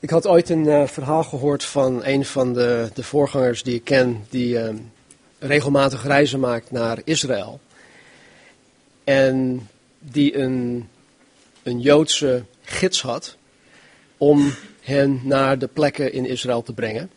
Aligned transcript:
Ik 0.00 0.10
had 0.10 0.26
ooit 0.26 0.48
een 0.48 0.64
uh, 0.64 0.86
verhaal 0.86 1.24
gehoord 1.24 1.64
van 1.64 2.04
een 2.04 2.24
van 2.24 2.52
de, 2.52 2.90
de 2.94 3.02
voorgangers 3.02 3.62
die 3.62 3.74
ik 3.74 3.84
ken, 3.84 4.26
die 4.28 4.54
uh, 4.54 4.68
regelmatig 5.38 6.04
reizen 6.04 6.40
maakt 6.40 6.70
naar 6.70 6.98
Israël. 7.04 7.60
En 9.04 9.68
die 9.98 10.38
een, 10.38 10.88
een 11.62 11.80
Joodse 11.80 12.44
gids 12.62 13.02
had 13.02 13.36
om 14.16 14.54
hen 14.80 15.20
naar 15.24 15.58
de 15.58 15.66
plekken 15.66 16.12
in 16.12 16.26
Israël 16.26 16.62
te 16.62 16.72
brengen. 16.72 17.10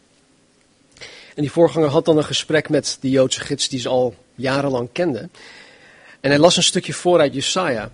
En 1.35 1.41
die 1.41 1.51
voorganger 1.51 1.89
had 1.89 2.05
dan 2.05 2.17
een 2.17 2.23
gesprek 2.23 2.69
met 2.69 2.97
die 2.99 3.11
Joodse 3.11 3.39
gids 3.39 3.69
die 3.69 3.79
ze 3.79 3.89
al 3.89 4.15
jarenlang 4.35 4.89
kende. 4.91 5.29
En 6.19 6.29
hij 6.29 6.39
las 6.39 6.57
een 6.57 6.63
stukje 6.63 6.93
voor 6.93 7.19
uit 7.19 7.33
Jesaja. 7.33 7.91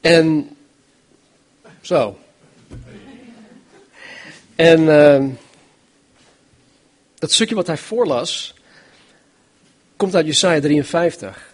En 0.00 0.56
zo. 1.80 2.16
En 4.54 4.80
uh, 4.80 5.24
dat 7.14 7.32
stukje 7.32 7.54
wat 7.54 7.66
hij 7.66 7.76
voorlas, 7.76 8.54
komt 9.96 10.14
uit 10.14 10.26
Jesaja 10.26 10.60
53. 10.60 11.52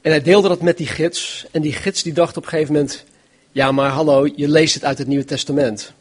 En 0.00 0.10
hij 0.10 0.22
deelde 0.22 0.48
dat 0.48 0.62
met 0.62 0.76
die 0.76 0.86
gids. 0.86 1.46
En 1.50 1.62
die 1.62 1.72
gids 1.72 2.02
die 2.02 2.12
dacht 2.12 2.36
op 2.36 2.42
een 2.42 2.48
gegeven 2.48 2.72
moment, 2.72 3.04
ja 3.52 3.72
maar 3.72 3.90
hallo, 3.90 4.28
je 4.36 4.48
leest 4.48 4.74
het 4.74 4.84
uit 4.84 4.98
het 4.98 5.06
Nieuwe 5.06 5.24
Testament. 5.24 5.92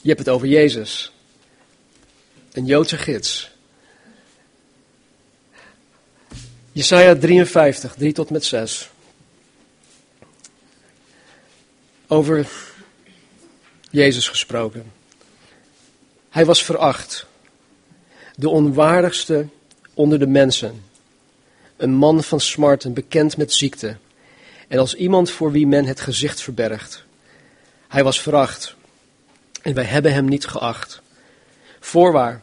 Je 0.00 0.08
hebt 0.08 0.18
het 0.18 0.28
over 0.28 0.48
Jezus. 0.48 1.12
Een 2.52 2.66
Joodse 2.66 2.98
gids. 2.98 3.50
Jesaja 6.72 7.14
53, 7.14 7.94
3 7.94 8.12
tot 8.12 8.30
met 8.30 8.44
6. 8.44 8.90
Over 12.06 12.69
Jezus 13.90 14.28
gesproken. 14.28 14.92
Hij 16.30 16.44
was 16.44 16.64
veracht, 16.64 17.26
de 18.34 18.48
onwaardigste 18.48 19.46
onder 19.94 20.18
de 20.18 20.26
mensen, 20.26 20.84
een 21.76 21.94
man 21.94 22.22
van 22.22 22.40
smarten, 22.40 22.92
bekend 22.92 23.36
met 23.36 23.52
ziekte, 23.52 23.96
en 24.68 24.78
als 24.78 24.94
iemand 24.94 25.30
voor 25.30 25.52
wie 25.52 25.66
men 25.66 25.84
het 25.84 26.00
gezicht 26.00 26.40
verbergt. 26.40 27.04
Hij 27.88 28.04
was 28.04 28.20
veracht, 28.20 28.74
en 29.62 29.74
wij 29.74 29.84
hebben 29.84 30.12
hem 30.12 30.24
niet 30.24 30.46
geacht. 30.46 31.02
Voorwaar, 31.80 32.42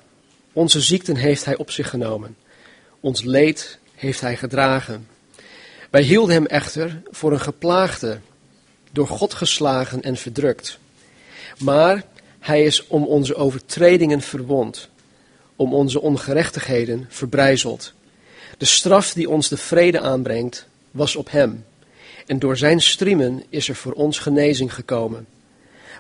onze 0.54 0.82
ziekten 0.82 1.16
heeft 1.16 1.46
hij 1.46 1.58
op 1.58 1.72
zich 1.72 1.90
genomen, 1.90 2.38
ons 3.00 3.24
leed 3.24 3.80
heeft 3.96 4.22
hij 4.22 4.38
gedragen. 4.38 5.08
Wij 5.90 6.02
hielden 6.02 6.36
hem 6.36 6.46
echter 6.46 7.02
voor 7.10 7.32
een 7.32 7.40
geplaagde, 7.40 8.20
door 8.92 9.08
God 9.08 9.34
geslagen 9.34 10.02
en 10.02 10.18
verdrukt. 10.18 10.80
Maar 11.58 12.04
hij 12.40 12.64
is 12.64 12.88
om 12.88 13.06
onze 13.06 13.36
overtredingen 13.36 14.22
verwond, 14.22 14.90
om 15.56 15.74
onze 15.74 16.02
ongerechtigheden 16.02 17.06
verbrijzeld. 17.10 17.94
De 18.58 18.66
straf 18.66 19.14
die 19.14 19.30
ons 19.30 19.48
de 19.48 19.58
vrede 19.58 20.00
aanbrengt, 20.00 20.68
was 20.92 21.16
op 21.16 21.32
hem. 21.32 21.66
En 22.26 22.40
door 22.40 22.58
zijn 22.58 22.82
striemen 22.82 23.44
is 23.50 23.70
er 23.70 23.76
voor 23.76 23.92
ons 23.92 24.20
genezing 24.20 24.74
gekomen. 24.74 25.28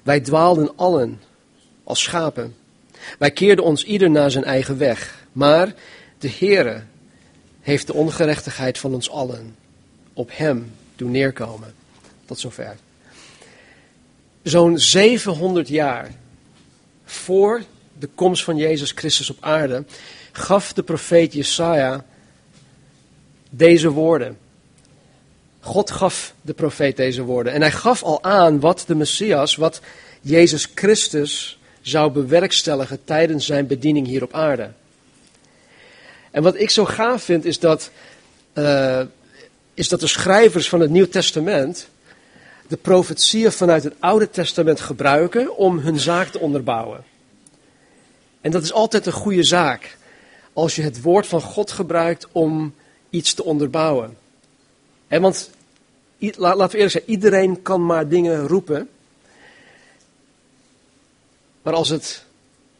Wij 0.03 0.19
dwaalden 0.19 0.71
allen 0.75 1.21
als 1.83 2.01
schapen. 2.01 2.55
Wij 3.19 3.31
keerden 3.31 3.65
ons 3.65 3.83
ieder 3.83 4.09
naar 4.09 4.31
zijn 4.31 4.43
eigen 4.43 4.77
weg. 4.77 5.25
Maar 5.31 5.73
de 6.19 6.31
Heere 6.39 6.83
heeft 7.61 7.87
de 7.87 7.93
ongerechtigheid 7.93 8.77
van 8.77 8.93
ons 8.93 9.09
allen 9.09 9.55
op 10.13 10.29
hem 10.33 10.71
doen 10.95 11.11
neerkomen. 11.11 11.73
Tot 12.25 12.39
zover. 12.39 12.75
Zo'n 14.47 14.79
700 14.79 15.67
jaar 15.67 16.11
voor 17.05 17.63
de 17.99 18.09
komst 18.15 18.43
van 18.43 18.57
Jezus 18.57 18.91
Christus 18.91 19.29
op 19.29 19.37
aarde 19.39 19.83
gaf 20.31 20.73
de 20.73 20.83
profeet 20.83 21.33
Jesaja 21.33 22.05
deze 23.49 23.89
woorden. 23.89 24.37
God 25.59 25.91
gaf 25.91 26.33
de 26.41 26.53
profeet 26.53 26.97
deze 26.97 27.21
woorden. 27.21 27.53
En 27.53 27.61
hij 27.61 27.71
gaf 27.71 28.03
al 28.03 28.23
aan 28.23 28.59
wat 28.59 28.83
de 28.87 28.95
Messias, 28.95 29.55
wat 29.55 29.81
Jezus 30.21 30.67
Christus 30.75 31.59
zou 31.81 32.11
bewerkstelligen 32.11 33.03
tijdens 33.03 33.45
zijn 33.45 33.67
bediening 33.67 34.07
hier 34.07 34.23
op 34.23 34.33
aarde. 34.33 34.71
En 36.31 36.43
wat 36.43 36.59
ik 36.59 36.69
zo 36.69 36.85
gaaf 36.85 37.23
vind 37.23 37.45
is 37.45 37.59
dat, 37.59 37.91
uh, 38.53 39.01
is 39.73 39.87
dat 39.87 39.99
de 39.99 40.07
schrijvers 40.07 40.69
van 40.69 40.79
het 40.79 40.89
Nieuw 40.89 41.07
Testament 41.07 41.89
de 42.67 42.77
profetieën 42.77 43.51
vanuit 43.51 43.83
het 43.83 43.93
Oude 43.99 44.29
Testament 44.29 44.79
gebruiken 44.79 45.57
om 45.57 45.79
hun 45.79 45.99
zaak 45.99 46.27
te 46.27 46.39
onderbouwen. 46.39 47.03
En 48.41 48.51
dat 48.51 48.63
is 48.63 48.73
altijd 48.73 49.05
een 49.05 49.11
goede 49.11 49.43
zaak 49.43 49.97
als 50.53 50.75
je 50.75 50.81
het 50.81 51.01
woord 51.01 51.27
van 51.27 51.41
God 51.41 51.71
gebruikt 51.71 52.27
om 52.31 52.75
iets 53.09 53.33
te 53.33 53.43
onderbouwen. 53.43 54.17
En 55.07 55.21
want, 55.21 55.49
laten 56.19 56.67
we 56.67 56.73
eerlijk 56.73 56.91
zijn, 56.91 57.03
iedereen 57.05 57.61
kan 57.61 57.85
maar 57.85 58.07
dingen 58.07 58.47
roepen. 58.47 58.89
Maar 61.61 61.73
als 61.73 61.89
het 61.89 62.25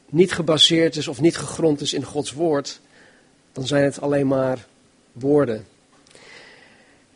niet 0.09 0.31
gebaseerd 0.31 0.95
is 0.95 1.07
of 1.07 1.21
niet 1.21 1.37
gegrond 1.37 1.81
is 1.81 1.93
in 1.93 2.03
Gods 2.03 2.31
woord, 2.31 2.79
dan 3.51 3.67
zijn 3.67 3.83
het 3.83 4.01
alleen 4.01 4.27
maar 4.27 4.65
woorden. 5.11 5.67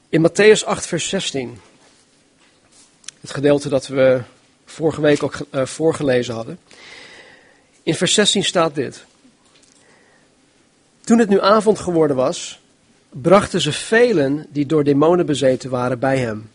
In 0.10 0.30
Matthäus 0.30 0.66
8, 0.66 0.86
vers 0.86 1.10
16, 1.10 1.60
het 3.22 3.32
gedeelte 3.32 3.70
dat 3.70 3.88
we 3.88 4.22
vorige 4.66 5.02
week 5.02 5.24
ook 5.24 5.38
uh, 5.52 5.66
voorgelezen 5.66 6.34
hadden. 6.34 6.60
In 7.84 7.96
vers 7.96 8.14
16 8.14 8.44
staat 8.44 8.76
dit. 8.76 9.06
Toen 11.02 11.20
het 11.20 11.30
nu 11.30 11.42
avond 11.42 11.80
geworden 11.80 12.16
was, 12.16 12.60
brachten 13.10 13.62
ze 13.62 13.72
velen 13.72 14.46
die 14.50 14.66
door 14.66 14.84
demonen 14.84 15.26
bezeten 15.26 15.70
waren 15.70 16.00
bij 16.00 16.18
hem. 16.18 16.50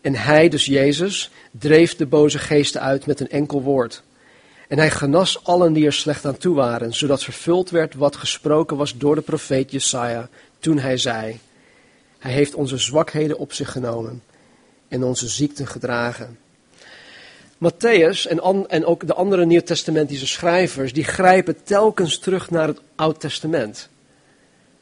En 0.00 0.14
hij, 0.14 0.48
dus 0.48 0.64
Jezus, 0.64 1.30
dreef 1.50 1.96
de 1.96 2.06
boze 2.06 2.38
geesten 2.38 2.80
uit 2.80 3.06
met 3.06 3.20
een 3.20 3.28
enkel 3.28 3.62
woord. 3.62 4.02
En 4.68 4.78
hij 4.78 4.90
genas 4.90 5.44
allen 5.44 5.72
die 5.72 5.86
er 5.86 5.92
slecht 5.92 6.24
aan 6.24 6.36
toe 6.36 6.54
waren, 6.54 6.94
zodat 6.94 7.24
vervuld 7.24 7.70
werd 7.70 7.94
wat 7.94 8.16
gesproken 8.16 8.76
was 8.76 8.98
door 8.98 9.14
de 9.14 9.20
profeet 9.20 9.70
Jesaja 9.70 10.28
toen 10.58 10.78
hij 10.78 10.96
zei: 10.96 11.40
Hij 12.18 12.32
heeft 12.32 12.54
onze 12.54 12.76
zwakheden 12.76 13.38
op 13.38 13.52
zich 13.52 13.72
genomen 13.72 14.22
en 14.90 15.04
onze 15.04 15.28
ziekten 15.28 15.66
gedragen. 15.66 16.38
Matthäus 17.58 18.26
en, 18.28 18.68
en 18.68 18.84
ook 18.84 19.06
de 19.06 19.14
andere 19.14 19.46
Nieuwtestamentische 19.46 20.26
schrijvers, 20.26 20.92
die 20.92 21.04
grijpen 21.04 21.62
telkens 21.62 22.18
terug 22.18 22.50
naar 22.50 22.66
het 22.66 22.80
Oud 22.96 23.20
Testament. 23.20 23.88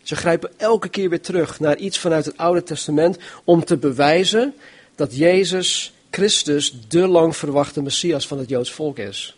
Ze 0.02 0.16
grijpen 0.16 0.50
elke 0.56 0.88
keer 0.88 1.08
weer 1.08 1.20
terug 1.20 1.60
naar 1.60 1.76
iets 1.76 1.98
vanuit 1.98 2.24
het 2.24 2.36
Oude 2.36 2.62
Testament 2.62 3.18
om 3.44 3.64
te 3.64 3.76
bewijzen 3.76 4.54
dat 4.94 5.16
Jezus 5.16 5.92
Christus 6.10 6.80
de 6.88 7.06
lang 7.06 7.36
verwachte 7.36 7.82
Messias 7.82 8.26
van 8.26 8.38
het 8.38 8.48
Joods 8.48 8.72
volk 8.72 8.98
is. 8.98 9.36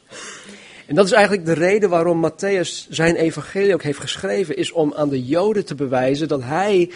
En 0.86 0.94
dat 0.94 1.06
is 1.06 1.12
eigenlijk 1.12 1.46
de 1.46 1.52
reden 1.52 1.90
waarom 1.90 2.30
Matthäus 2.30 2.88
zijn 2.88 3.16
evangelie 3.16 3.74
ook 3.74 3.82
heeft 3.82 3.98
geschreven, 3.98 4.56
is 4.56 4.72
om 4.72 4.94
aan 4.94 5.08
de 5.08 5.24
Joden 5.24 5.64
te 5.64 5.74
bewijzen 5.74 6.28
dat 6.28 6.42
hij 6.42 6.90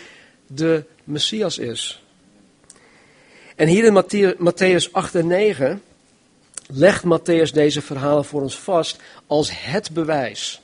de 0.47 0.85
Messias 1.05 1.59
is. 1.59 2.04
En 3.55 3.69
hier 3.69 3.85
in 3.85 4.37
Matthäus 4.39 4.93
8 4.93 5.15
en 5.15 5.27
9 5.27 5.83
legt 6.67 7.05
Matthäus 7.05 7.53
deze 7.53 7.83
verhalen 7.83 8.25
voor 8.25 8.43
ons 8.43 8.59
vast 8.59 8.97
als 9.27 9.51
het 9.65 9.91
bewijs. 9.91 10.63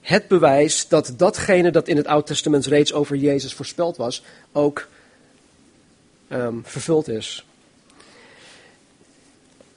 Het 0.00 0.28
bewijs 0.28 0.88
dat 0.88 1.14
datgene 1.16 1.70
dat 1.70 1.88
in 1.88 1.96
het 1.96 2.06
Oude 2.06 2.26
Testament 2.26 2.66
reeds 2.66 2.92
over 2.92 3.16
Jezus 3.16 3.54
voorspeld 3.54 3.96
was, 3.96 4.22
ook 4.52 4.88
um, 6.28 6.62
vervuld 6.64 7.08
is. 7.08 7.46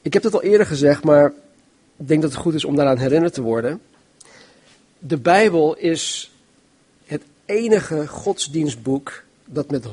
Ik 0.02 0.14
heb 0.14 0.24
het 0.24 0.34
al 0.34 0.44
eerder 0.44 0.66
gezegd, 0.68 1.04
maar 1.04 1.34
ik 1.98 2.08
denk 2.08 2.22
dat 2.22 2.32
het 2.32 2.40
goed 2.40 2.54
is 2.54 2.66
om 2.66 2.76
daaraan 2.76 2.98
herinnerd 2.98 3.34
te 3.34 3.42
worden. 3.42 3.82
De 5.00 5.18
Bijbel 5.18 5.76
is 5.76 6.32
het 7.06 7.24
enige 7.46 8.08
godsdienstboek 8.08 9.24
dat 9.48 9.72
met 9.72 9.86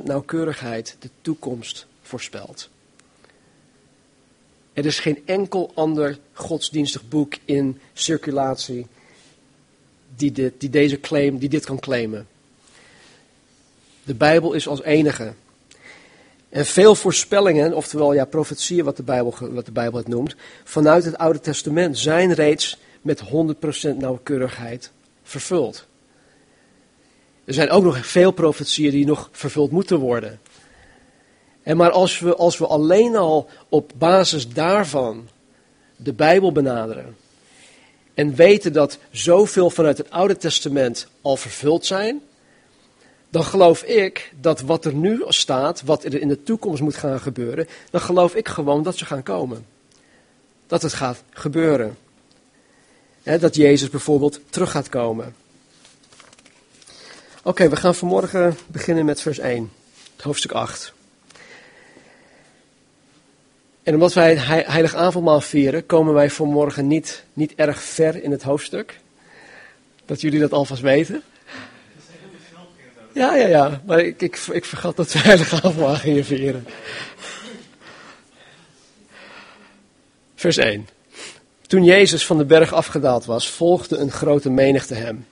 100% 0.00 0.04
nauwkeurigheid 0.04 0.96
de 0.98 1.10
toekomst 1.20 1.86
voorspelt. 2.02 2.68
Er 4.72 4.86
is 4.86 4.98
geen 4.98 5.22
enkel 5.24 5.70
ander 5.74 6.18
godsdienstig 6.32 7.08
boek 7.08 7.34
in 7.44 7.80
circulatie 7.92 8.86
die 10.16 10.32
dit, 10.32 10.52
die 10.58 10.70
deze 10.70 11.00
claim, 11.00 11.38
die 11.38 11.48
dit 11.48 11.64
kan 11.64 11.78
claimen. 11.78 12.28
De 14.02 14.14
Bijbel 14.14 14.52
is 14.52 14.68
als 14.68 14.82
enige. 14.82 15.32
En 16.48 16.66
veel 16.66 16.94
voorspellingen, 16.94 17.74
oftewel 17.74 18.12
ja, 18.12 18.24
profetieën, 18.24 18.84
wat 18.84 18.96
de, 18.96 19.02
Bijbel, 19.02 19.34
wat 19.38 19.66
de 19.66 19.72
Bijbel 19.72 19.98
het 19.98 20.08
noemt, 20.08 20.36
vanuit 20.64 21.04
het 21.04 21.18
Oude 21.18 21.40
Testament 21.40 21.98
zijn 21.98 22.32
reeds 22.32 22.78
met 23.02 23.22
100% 23.24 23.96
nauwkeurigheid 23.96 24.90
vervuld. 25.22 25.86
Er 27.50 27.56
zijn 27.56 27.70
ook 27.70 27.84
nog 27.84 28.06
veel 28.06 28.30
profetieën 28.30 28.90
die 28.90 29.06
nog 29.06 29.28
vervuld 29.32 29.70
moeten 29.70 29.98
worden. 29.98 30.40
En 31.62 31.76
maar 31.76 31.90
als 31.90 32.18
we, 32.18 32.36
als 32.36 32.58
we 32.58 32.66
alleen 32.66 33.16
al 33.16 33.48
op 33.68 33.92
basis 33.98 34.48
daarvan 34.48 35.28
de 35.96 36.12
Bijbel 36.12 36.52
benaderen 36.52 37.16
en 38.14 38.34
weten 38.34 38.72
dat 38.72 38.98
zoveel 39.10 39.70
vanuit 39.70 39.98
het 39.98 40.10
Oude 40.10 40.36
Testament 40.36 41.06
al 41.20 41.36
vervuld 41.36 41.86
zijn, 41.86 42.20
dan 43.30 43.44
geloof 43.44 43.82
ik 43.82 44.32
dat 44.40 44.60
wat 44.60 44.84
er 44.84 44.94
nu 44.94 45.22
staat, 45.26 45.82
wat 45.82 46.04
er 46.04 46.20
in 46.20 46.28
de 46.28 46.42
toekomst 46.42 46.82
moet 46.82 46.96
gaan 46.96 47.20
gebeuren, 47.20 47.68
dan 47.90 48.00
geloof 48.00 48.34
ik 48.34 48.48
gewoon 48.48 48.82
dat 48.82 48.96
ze 48.96 49.04
gaan 49.04 49.22
komen. 49.22 49.66
Dat 50.66 50.82
het 50.82 50.92
gaat 50.92 51.22
gebeuren. 51.30 51.96
dat 53.22 53.54
Jezus 53.54 53.90
bijvoorbeeld 53.90 54.40
terug 54.50 54.70
gaat 54.70 54.88
komen. 54.88 55.39
Oké, 57.42 57.68
we 57.68 57.76
gaan 57.76 57.94
vanmorgen 57.94 58.56
beginnen 58.66 59.04
met 59.04 59.20
vers 59.20 59.38
1, 59.38 59.72
het 60.16 60.24
hoofdstuk 60.24 60.52
8. 60.52 60.92
En 63.82 63.94
omdat 63.94 64.12
wij 64.12 64.30
het 64.34 64.46
heilig 64.66 64.94
avondmaal 64.94 65.40
vieren, 65.40 65.86
komen 65.86 66.14
wij 66.14 66.30
vanmorgen 66.30 66.86
niet, 66.86 67.24
niet 67.32 67.54
erg 67.54 67.82
ver 67.82 68.22
in 68.22 68.30
het 68.30 68.42
hoofdstuk. 68.42 69.00
Dat 70.04 70.20
jullie 70.20 70.40
dat 70.40 70.52
alvast 70.52 70.82
weten. 70.82 71.22
Ja, 73.12 73.34
ja, 73.34 73.46
ja. 73.46 73.82
Maar 73.86 74.00
ik, 74.00 74.22
ik, 74.52 74.64
vergat 74.64 74.96
dat 74.96 75.12
we 75.12 75.18
heilige 75.28 75.56
avondmaal 75.56 75.94
gingen 75.94 76.24
vieren. 76.24 76.66
Vers 80.34 80.56
1. 80.56 80.88
Toen 81.66 81.84
Jezus 81.84 82.26
van 82.26 82.38
de 82.38 82.44
berg 82.44 82.72
afgedaald 82.72 83.24
was, 83.24 83.50
volgde 83.50 83.96
een 83.96 84.10
grote 84.10 84.50
menigte 84.50 84.94
hem. 84.94 85.26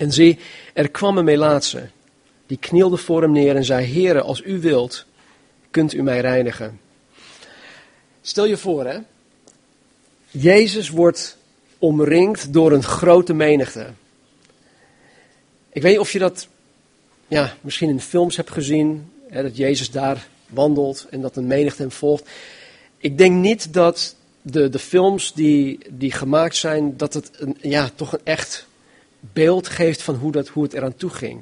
En 0.00 0.12
zie, 0.12 0.38
er 0.80 0.90
kwam 0.90 1.18
een 1.18 1.24
melaatse. 1.24 1.88
Die 2.46 2.58
knielde 2.58 2.96
voor 2.96 3.22
hem 3.22 3.32
neer 3.32 3.56
en 3.56 3.64
zei, 3.64 3.92
Heere, 3.92 4.20
als 4.20 4.42
u 4.44 4.60
wilt, 4.60 5.06
kunt 5.70 5.92
u 5.92 6.02
mij 6.02 6.20
reinigen. 6.20 6.80
Stel 8.20 8.44
je 8.44 8.56
voor, 8.56 8.86
hè. 8.86 8.98
Jezus 10.30 10.88
wordt 10.88 11.36
omringd 11.78 12.52
door 12.52 12.72
een 12.72 12.82
grote 12.82 13.32
menigte. 13.32 13.86
Ik 15.72 15.82
weet 15.82 15.92
niet 15.92 16.00
of 16.00 16.12
je 16.12 16.18
dat 16.18 16.48
ja, 17.28 17.56
misschien 17.60 17.88
in 17.88 18.00
films 18.00 18.36
hebt 18.36 18.50
gezien, 18.50 19.12
hè, 19.28 19.42
dat 19.42 19.56
Jezus 19.56 19.90
daar 19.90 20.28
wandelt 20.46 21.06
en 21.10 21.20
dat 21.20 21.36
een 21.36 21.46
menigte 21.46 21.82
hem 21.82 21.90
volgt. 21.90 22.28
Ik 22.98 23.18
denk 23.18 23.36
niet 23.36 23.72
dat 23.72 24.14
de, 24.42 24.68
de 24.68 24.78
films 24.78 25.32
die, 25.32 25.78
die 25.88 26.12
gemaakt 26.12 26.56
zijn, 26.56 26.96
dat 26.96 27.14
het 27.14 27.30
een, 27.38 27.56
ja, 27.60 27.90
toch 27.94 28.12
een 28.12 28.20
echt 28.24 28.66
beeld 29.20 29.68
geeft 29.68 30.02
van 30.02 30.14
hoe, 30.14 30.32
dat, 30.32 30.48
hoe 30.48 30.62
het 30.62 30.72
eraan 30.72 30.96
toe 30.96 31.10
ging. 31.10 31.40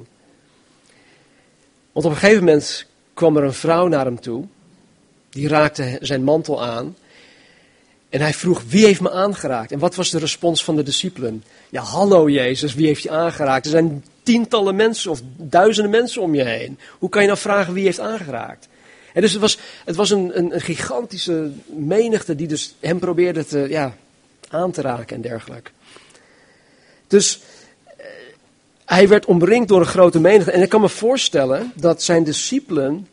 Want 1.91 2.05
op 2.05 2.11
een 2.11 2.17
gegeven 2.17 2.43
moment 2.43 2.85
kwam 3.13 3.37
er 3.37 3.43
een 3.43 3.53
vrouw 3.53 3.87
naar 3.87 4.05
hem 4.05 4.19
toe, 4.19 4.45
die 5.29 5.47
raakte 5.47 5.97
zijn 6.01 6.23
mantel 6.23 6.63
aan. 6.63 6.95
En 8.09 8.21
hij 8.21 8.33
vroeg, 8.33 8.63
wie 8.67 8.85
heeft 8.85 9.01
me 9.01 9.11
aangeraakt? 9.11 9.71
En 9.71 9.79
wat 9.79 9.95
was 9.95 10.09
de 10.09 10.19
respons 10.19 10.63
van 10.63 10.75
de 10.75 10.83
discipelen? 10.83 11.43
Ja, 11.69 11.81
hallo 11.81 12.29
Jezus, 12.29 12.73
wie 12.73 12.87
heeft 12.87 13.03
je 13.03 13.09
aangeraakt? 13.09 13.65
Er 13.65 13.71
zijn 13.71 14.03
tientallen 14.23 14.75
mensen 14.75 15.11
of 15.11 15.21
duizenden 15.37 15.91
mensen 15.91 16.21
om 16.21 16.35
je 16.35 16.43
heen. 16.43 16.79
Hoe 16.99 17.09
kan 17.09 17.21
je 17.21 17.27
nou 17.27 17.39
vragen 17.39 17.73
wie 17.73 17.83
heeft 17.83 17.99
aangeraakt? 17.99 18.67
En 19.13 19.21
dus 19.21 19.31
het 19.31 19.41
was, 19.41 19.57
het 19.85 19.95
was 19.95 20.09
een, 20.09 20.37
een, 20.37 20.53
een 20.53 20.61
gigantische 20.61 21.51
menigte 21.65 22.35
die 22.35 22.47
dus 22.47 22.75
hem 22.79 22.99
probeerde 22.99 23.45
te, 23.45 23.65
ja, 23.69 23.95
aan 24.49 24.71
te 24.71 24.81
raken 24.81 25.15
en 25.15 25.21
dergelijke. 25.21 25.71
Dus 27.07 27.39
hij 28.89 29.07
werd 29.07 29.25
omringd 29.25 29.67
door 29.67 29.79
een 29.79 29.85
grote 29.85 30.19
menigte. 30.19 30.51
En 30.51 30.61
ik 30.61 30.69
kan 30.69 30.81
me 30.81 30.89
voorstellen 30.89 31.71
dat 31.75 32.03
zijn 32.03 32.23
discipelen 32.23 33.07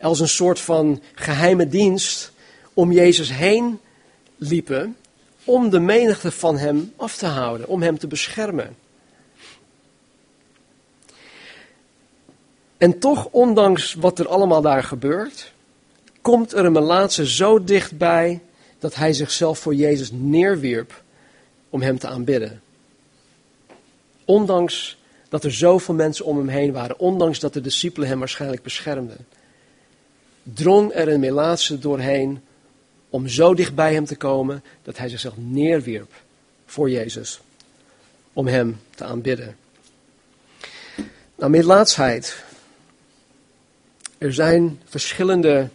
als 0.00 0.20
een 0.20 0.28
soort 0.28 0.60
van 0.60 1.02
geheime 1.14 1.68
dienst 1.68 2.32
om 2.74 2.92
Jezus 2.92 3.32
heen 3.32 3.80
liepen 4.36 4.96
om 5.44 5.70
de 5.70 5.80
menigte 5.80 6.30
van 6.30 6.58
hem 6.58 6.92
af 6.96 7.16
te 7.16 7.26
houden, 7.26 7.68
om 7.68 7.82
hem 7.82 7.98
te 7.98 8.06
beschermen. 8.06 8.76
En 12.76 12.98
toch, 12.98 13.28
ondanks 13.30 13.94
wat 13.94 14.18
er 14.18 14.28
allemaal 14.28 14.62
daar 14.62 14.84
gebeurt, 14.84 15.52
komt 16.20 16.52
er 16.52 16.64
een 16.64 16.72
melaatse 16.72 17.28
zo 17.28 17.64
dichtbij 17.64 18.40
dat 18.78 18.94
hij 18.94 19.12
zichzelf 19.12 19.58
voor 19.58 19.74
Jezus 19.74 20.10
neerwierp 20.12 21.02
om 21.70 21.82
hem 21.82 21.98
te 21.98 22.06
aanbidden. 22.06 22.60
Ondanks 24.26 24.96
dat 25.28 25.44
er 25.44 25.52
zoveel 25.52 25.94
mensen 25.94 26.24
om 26.24 26.36
hem 26.36 26.48
heen 26.48 26.72
waren, 26.72 26.98
ondanks 26.98 27.40
dat 27.40 27.52
de 27.52 27.60
discipelen 27.60 28.08
hem 28.08 28.18
waarschijnlijk 28.18 28.62
beschermden, 28.62 29.26
drong 30.42 30.94
er 30.94 31.08
een 31.08 31.20
melaatse 31.20 31.78
doorheen 31.78 32.40
om 33.10 33.28
zo 33.28 33.54
dicht 33.54 33.74
bij 33.74 33.92
hem 33.92 34.04
te 34.04 34.16
komen 34.16 34.64
dat 34.82 34.98
hij 34.98 35.08
zichzelf 35.08 35.34
neerwierp 35.36 36.12
voor 36.66 36.90
Jezus 36.90 37.40
om 38.32 38.46
hem 38.46 38.80
te 38.94 39.04
aanbidden. 39.04 39.56
Nou, 41.34 41.50
melaatsheid. 41.50 42.44
Er 44.18 44.34
zijn 44.34 44.80
verschillende 44.84 45.68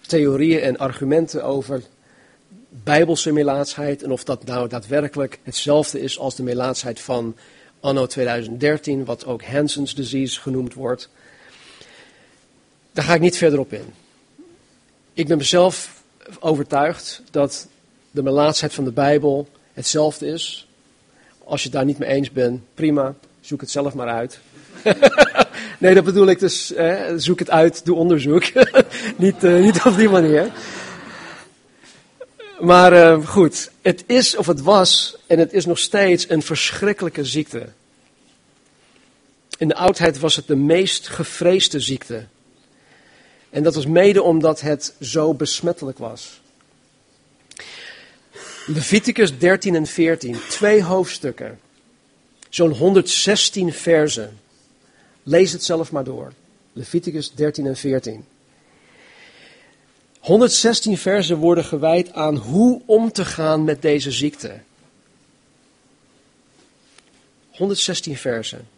theorieën 0.00 0.60
en 0.60 0.78
argumenten 0.78 1.44
over 1.44 1.82
bijbelse 2.68 3.32
melaatsheid 3.32 4.02
en 4.02 4.10
of 4.10 4.24
dat 4.24 4.44
nou 4.44 4.68
daadwerkelijk 4.68 5.38
hetzelfde 5.42 6.00
is 6.00 6.18
als 6.18 6.34
de 6.34 6.42
melaatsheid 6.42 7.00
van 7.00 7.36
anno 7.80 8.06
2013, 8.06 9.04
wat 9.04 9.26
ook 9.26 9.44
Hansen's 9.44 9.94
disease 9.94 10.40
genoemd 10.40 10.74
wordt. 10.74 11.08
Daar 12.92 13.04
ga 13.04 13.14
ik 13.14 13.20
niet 13.20 13.36
verder 13.36 13.58
op 13.58 13.72
in. 13.72 13.94
Ik 15.12 15.28
ben 15.28 15.38
mezelf 15.38 16.02
overtuigd 16.40 17.22
dat 17.30 17.68
de 18.10 18.22
melaatsheid 18.22 18.74
van 18.74 18.84
de 18.84 18.92
Bijbel 18.92 19.48
hetzelfde 19.72 20.26
is. 20.26 20.68
Als 21.44 21.62
je 21.62 21.68
het 21.68 21.76
daar 21.76 21.84
niet 21.84 21.98
mee 21.98 22.08
eens 22.08 22.30
bent, 22.30 22.60
prima, 22.74 23.14
zoek 23.40 23.60
het 23.60 23.70
zelf 23.70 23.94
maar 23.94 24.08
uit. 24.08 24.40
nee, 25.78 25.94
dat 25.94 26.04
bedoel 26.04 26.26
ik 26.26 26.38
dus, 26.38 26.72
eh, 26.72 27.02
zoek 27.16 27.38
het 27.38 27.50
uit, 27.50 27.84
doe 27.84 27.96
onderzoek. 27.96 28.44
niet, 29.16 29.44
uh, 29.44 29.62
niet 29.62 29.84
op 29.84 29.96
die 29.96 30.08
manier. 30.08 30.50
Maar 32.60 32.92
uh, 32.92 33.26
goed, 33.26 33.70
het 33.82 34.04
is 34.06 34.36
of 34.36 34.46
het 34.46 34.60
was 34.60 35.16
en 35.26 35.38
het 35.38 35.52
is 35.52 35.66
nog 35.66 35.78
steeds 35.78 36.28
een 36.28 36.42
verschrikkelijke 36.42 37.24
ziekte. 37.24 37.66
In 39.58 39.68
de 39.68 39.74
oudheid 39.74 40.18
was 40.18 40.36
het 40.36 40.46
de 40.46 40.56
meest 40.56 41.08
gevreesde 41.08 41.80
ziekte. 41.80 42.26
En 43.50 43.62
dat 43.62 43.74
was 43.74 43.86
mede 43.86 44.22
omdat 44.22 44.60
het 44.60 44.94
zo 45.00 45.34
besmettelijk 45.34 45.98
was. 45.98 46.40
Leviticus 48.66 49.38
13 49.38 49.74
en 49.74 49.86
14, 49.86 50.36
twee 50.48 50.82
hoofdstukken, 50.82 51.60
zo'n 52.48 52.72
116 52.72 53.72
versen. 53.72 54.38
Lees 55.22 55.52
het 55.52 55.64
zelf 55.64 55.92
maar 55.92 56.04
door. 56.04 56.32
Leviticus 56.72 57.32
13 57.34 57.66
en 57.66 57.76
14. 57.76 58.24
116 60.20 60.98
versen 60.98 61.36
worden 61.36 61.64
gewijd 61.64 62.12
aan 62.12 62.36
hoe 62.36 62.80
om 62.86 63.12
te 63.12 63.24
gaan 63.24 63.64
met 63.64 63.82
deze 63.82 64.10
ziekte. 64.10 64.60
116 67.50 68.16
versen. 68.16 68.68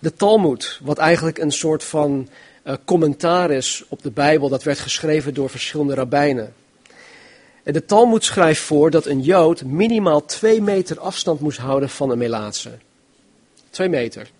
De 0.00 0.14
Talmud, 0.14 0.78
wat 0.82 0.98
eigenlijk 0.98 1.38
een 1.38 1.52
soort 1.52 1.84
van 1.84 2.28
uh, 2.64 2.74
commentaar 2.84 3.50
is 3.50 3.84
op 3.88 4.02
de 4.02 4.10
Bijbel, 4.10 4.48
dat 4.48 4.62
werd 4.62 4.78
geschreven 4.78 5.34
door 5.34 5.50
verschillende 5.50 5.94
rabbijnen. 5.94 6.54
En 7.62 7.72
de 7.72 7.84
Talmud 7.84 8.24
schrijft 8.24 8.60
voor 8.60 8.90
dat 8.90 9.06
een 9.06 9.20
Jood 9.20 9.64
minimaal 9.64 10.24
twee 10.24 10.62
meter 10.62 11.00
afstand 11.00 11.40
moest 11.40 11.58
houden 11.58 11.88
van 11.88 12.10
een 12.10 12.18
Melaatse. 12.18 12.70
Twee 13.70 13.88
meter. 13.88 14.30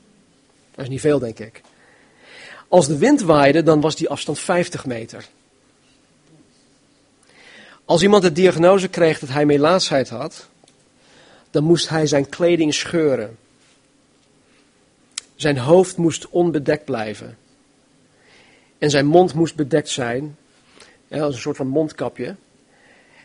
Dat 0.74 0.84
is 0.84 0.90
niet 0.90 1.00
veel, 1.00 1.18
denk 1.18 1.38
ik. 1.38 1.60
Als 2.68 2.86
de 2.86 2.98
wind 2.98 3.20
waaide, 3.20 3.62
dan 3.62 3.80
was 3.80 3.96
die 3.96 4.08
afstand 4.08 4.38
50 4.38 4.86
meter. 4.86 5.28
Als 7.90 8.02
iemand 8.02 8.23
de 8.23 8.32
diagnose 8.32 8.88
kreeg 8.88 9.18
dat 9.18 9.28
hij 9.28 9.47
melaatsheid 9.47 10.09
had, 10.09 10.49
dan 11.50 11.64
moest 11.64 11.88
hij 11.88 12.06
zijn 12.06 12.28
kleding 12.28 12.75
scheuren. 12.75 13.38
Zijn 15.37 15.59
hoofd 15.59 15.97
moest 15.97 16.28
onbedekt 16.28 16.85
blijven. 16.85 17.37
En 18.78 18.90
zijn 18.90 19.06
mond 19.06 19.35
moest 19.35 19.54
bedekt 19.54 19.88
zijn, 19.88 20.37
als 21.11 21.35
een 21.35 21.40
soort 21.40 21.56
van 21.56 21.66
mondkapje. 21.66 22.35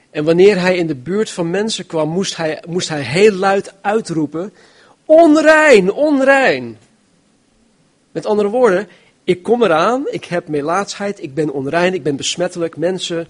En 0.09 0.23
wanneer 0.23 0.59
hij 0.59 0.77
in 0.77 0.87
de 0.87 0.95
buurt 0.95 1.29
van 1.29 1.49
mensen 1.49 1.85
kwam, 1.85 2.09
moest 2.09 2.37
hij, 2.37 2.63
moest 2.67 2.89
hij 2.89 3.01
heel 3.01 3.31
luid 3.31 3.73
uitroepen: 3.81 4.53
Onrein, 5.05 5.91
onrein. 5.91 6.77
Met 8.11 8.25
andere 8.25 8.49
woorden, 8.49 8.87
ik 9.23 9.43
kom 9.43 9.63
eraan, 9.63 10.03
ik 10.09 10.25
heb 10.25 10.47
melaatsheid, 10.47 11.23
ik 11.23 11.33
ben 11.33 11.53
onrein, 11.53 11.93
ik 11.93 12.03
ben 12.03 12.15
besmettelijk. 12.15 12.77
Mensen, 12.77 13.27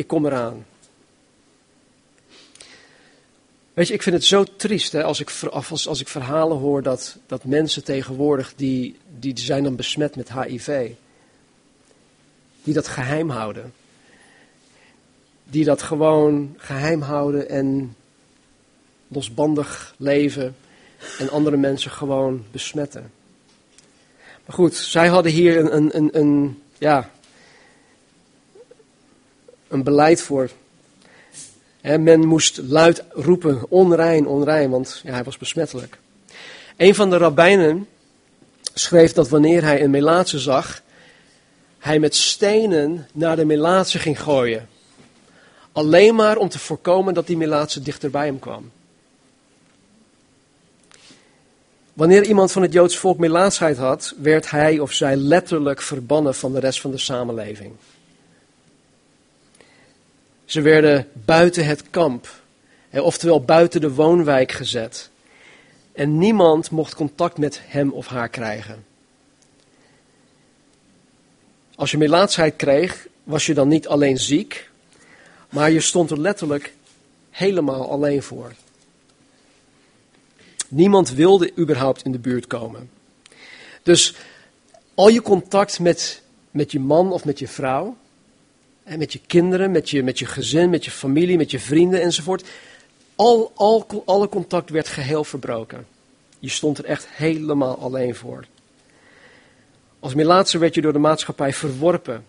ik 0.00 0.06
kom 0.06 0.26
eraan. 0.26 0.66
Weet 3.72 3.88
je, 3.88 3.94
ik 3.94 4.02
vind 4.02 4.16
het 4.16 4.24
zo 4.24 4.44
triest 4.44 4.92
hè, 4.92 5.02
als, 5.02 5.20
ik, 5.20 5.30
als, 5.50 5.88
als 5.88 6.00
ik 6.00 6.08
verhalen 6.08 6.58
hoor 6.58 6.82
dat, 6.82 7.16
dat 7.26 7.44
mensen 7.44 7.84
tegenwoordig, 7.84 8.52
die, 8.56 8.96
die 9.18 9.38
zijn 9.38 9.62
dan 9.62 9.76
besmet 9.76 10.16
met 10.16 10.32
HIV. 10.32 10.90
die 12.62 12.74
dat 12.74 12.88
geheim 12.88 13.30
houden. 13.30 13.72
Die 15.44 15.64
dat 15.64 15.82
gewoon 15.82 16.54
geheim 16.56 17.00
houden 17.00 17.48
en 17.48 17.96
losbandig 19.08 19.94
leven 19.96 20.56
en 21.18 21.30
andere 21.30 21.56
mensen 21.56 21.90
gewoon 21.90 22.44
besmetten. 22.50 23.12
Maar 24.46 24.56
goed, 24.56 24.74
zij 24.74 25.08
hadden 25.08 25.32
hier 25.32 25.58
een, 25.58 25.76
een, 25.76 25.96
een, 25.96 26.18
een 26.18 26.62
ja, 26.78 27.10
een 29.70 29.82
beleid 29.82 30.22
voor. 30.22 30.50
men 31.82 32.26
moest 32.26 32.60
luid 32.62 33.04
roepen, 33.10 33.70
onrein, 33.70 34.26
onrein, 34.26 34.70
want 34.70 35.02
hij 35.06 35.24
was 35.24 35.38
besmettelijk. 35.38 35.98
Een 36.76 36.94
van 36.94 37.10
de 37.10 37.16
rabbijnen 37.16 37.88
schreef 38.74 39.12
dat 39.12 39.28
wanneer 39.28 39.62
hij 39.62 39.82
een 39.82 39.90
melaatse 39.90 40.38
zag, 40.38 40.82
hij 41.78 41.98
met 41.98 42.14
stenen 42.14 43.06
naar 43.12 43.36
de 43.36 43.44
melaatse 43.44 43.98
ging 43.98 44.20
gooien. 44.20 44.68
Alleen 45.72 46.14
maar 46.14 46.36
om 46.36 46.48
te 46.48 46.58
voorkomen 46.58 47.14
dat 47.14 47.26
die 47.26 47.36
melaatse 47.36 47.82
dichter 47.82 48.10
bij 48.10 48.26
hem 48.26 48.38
kwam. 48.38 48.70
Wanneer 51.92 52.24
iemand 52.24 52.52
van 52.52 52.62
het 52.62 52.72
Joods 52.72 52.96
volk 52.96 53.18
melaatsheid 53.18 53.76
had, 53.76 54.14
werd 54.18 54.50
hij 54.50 54.78
of 54.78 54.92
zij 54.92 55.16
letterlijk 55.16 55.82
verbannen 55.82 56.34
van 56.34 56.52
de 56.52 56.60
rest 56.60 56.80
van 56.80 56.90
de 56.90 56.98
samenleving. 56.98 57.72
Ze 60.50 60.60
werden 60.60 61.08
buiten 61.12 61.66
het 61.66 61.90
kamp, 61.90 62.28
oftewel 62.92 63.40
buiten 63.40 63.80
de 63.80 63.94
woonwijk 63.94 64.52
gezet. 64.52 65.10
En 65.92 66.18
niemand 66.18 66.70
mocht 66.70 66.94
contact 66.94 67.38
met 67.38 67.60
hem 67.64 67.92
of 67.92 68.06
haar 68.06 68.28
krijgen. 68.28 68.84
Als 71.74 71.90
je 71.90 71.98
melaatsheid 71.98 72.56
kreeg, 72.56 73.06
was 73.24 73.46
je 73.46 73.54
dan 73.54 73.68
niet 73.68 73.88
alleen 73.88 74.18
ziek, 74.18 74.70
maar 75.48 75.70
je 75.70 75.80
stond 75.80 76.10
er 76.10 76.20
letterlijk 76.20 76.74
helemaal 77.30 77.90
alleen 77.90 78.22
voor. 78.22 78.54
Niemand 80.68 81.10
wilde 81.10 81.52
überhaupt 81.58 82.04
in 82.04 82.12
de 82.12 82.18
buurt 82.18 82.46
komen. 82.46 82.90
Dus 83.82 84.14
al 84.94 85.08
je 85.08 85.22
contact 85.22 85.78
met, 85.78 86.22
met 86.50 86.72
je 86.72 86.80
man 86.80 87.12
of 87.12 87.24
met 87.24 87.38
je 87.38 87.48
vrouw, 87.48 87.96
met 88.98 89.12
je 89.12 89.20
kinderen, 89.26 89.70
met 89.70 89.90
je, 89.90 90.02
met 90.02 90.18
je 90.18 90.26
gezin, 90.26 90.70
met 90.70 90.84
je 90.84 90.90
familie, 90.90 91.36
met 91.36 91.50
je 91.50 91.60
vrienden 91.60 92.02
enzovoort, 92.02 92.48
al, 93.14 93.52
al, 93.54 94.02
alle 94.04 94.28
contact 94.28 94.70
werd 94.70 94.88
geheel 94.88 95.24
verbroken. 95.24 95.86
Je 96.38 96.48
stond 96.48 96.78
er 96.78 96.84
echt 96.84 97.08
helemaal 97.08 97.78
alleen 97.78 98.14
voor. 98.14 98.44
Als 100.00 100.14
melaatse 100.14 100.58
werd 100.58 100.74
je 100.74 100.80
door 100.80 100.92
de 100.92 100.98
maatschappij 100.98 101.52
verworpen. 101.52 102.24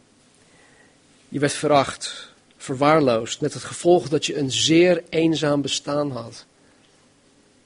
Je 1.29 1.39
werd 1.39 1.53
veracht, 1.53 2.33
verwaarloosd, 2.57 3.41
met 3.41 3.53
het 3.53 3.63
gevolg 3.63 4.09
dat 4.09 4.25
je 4.25 4.37
een 4.37 4.51
zeer 4.51 5.03
eenzaam 5.09 5.61
bestaan 5.61 6.11
had. 6.11 6.45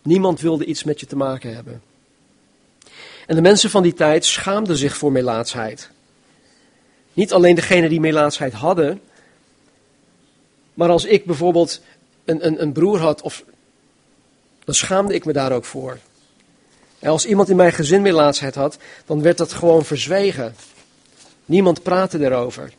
Niemand 0.01 0.41
wilde 0.41 0.65
iets 0.65 0.83
met 0.83 0.99
je 0.99 1.05
te 1.05 1.15
maken 1.15 1.55
hebben. 1.55 1.81
En 3.27 3.35
de 3.35 3.41
mensen 3.41 3.69
van 3.69 3.83
die 3.83 3.93
tijd 3.93 4.25
schaamden 4.25 4.77
zich 4.77 4.97
voor 4.97 5.11
melaatsheid. 5.11 5.89
Niet 7.15 7.33
alleen 7.33 7.55
degene 7.55 7.89
die 7.89 7.99
melaatsheid 7.99 8.53
hadden, 8.53 9.01
maar 10.73 10.89
als 10.89 11.05
ik 11.05 11.25
bijvoorbeeld 11.25 11.81
een, 12.25 12.45
een, 12.45 12.61
een 12.61 12.71
broer 12.71 12.99
had, 12.99 13.21
of, 13.21 13.43
dan 14.63 14.75
schaamde 14.75 15.13
ik 15.13 15.25
me 15.25 15.33
daar 15.33 15.51
ook 15.51 15.65
voor. 15.65 15.97
En 16.99 17.09
als 17.09 17.25
iemand 17.25 17.49
in 17.49 17.55
mijn 17.55 17.71
gezin 17.71 18.01
melaatsheid 18.01 18.55
had, 18.55 18.77
dan 19.05 19.21
werd 19.21 19.37
dat 19.37 19.53
gewoon 19.53 19.85
verzwegen. 19.85 20.55
Niemand 21.45 21.83
praatte 21.83 22.19
erover. 22.19 22.73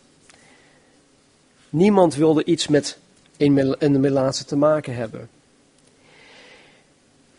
Niemand 1.69 2.15
wilde 2.15 2.45
iets 2.45 2.69
met 2.69 2.99
een, 3.37 3.77
een 3.79 4.01
melaatse 4.01 4.45
te 4.45 4.57
maken 4.57 4.95
hebben. 4.95 5.29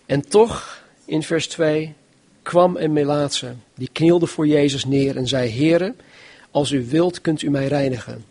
En 0.06 0.28
toch, 0.28 0.84
in 1.06 1.24
vers 1.24 1.48
2, 1.48 1.94
kwam 2.42 2.78
een 2.78 2.94
melaatse, 2.94 3.54
die 3.76 3.90
knielde 3.92 4.28
voor 4.28 4.48
Jezus 4.48 4.86
neer 4.86 5.18
en 5.18 5.28
zei, 5.28 5.50
Heere, 5.50 5.94
als 6.52 6.72
u 6.72 6.86
wilt, 6.90 7.22
kunt 7.22 7.42
u 7.42 7.50
mij 7.50 7.68
reinigen. 7.68 8.26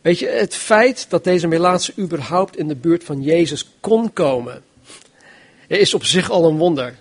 Weet 0.00 0.18
je, 0.18 0.26
het 0.26 0.54
feit 0.54 1.06
dat 1.08 1.24
deze 1.24 1.46
melaatse 1.46 1.92
überhaupt 1.98 2.56
in 2.56 2.68
de 2.68 2.76
buurt 2.76 3.04
van 3.04 3.22
Jezus 3.22 3.70
kon 3.80 4.12
komen, 4.12 4.62
is 5.66 5.94
op 5.94 6.04
zich 6.04 6.30
al 6.30 6.48
een 6.48 6.56
wonder. 6.56 6.94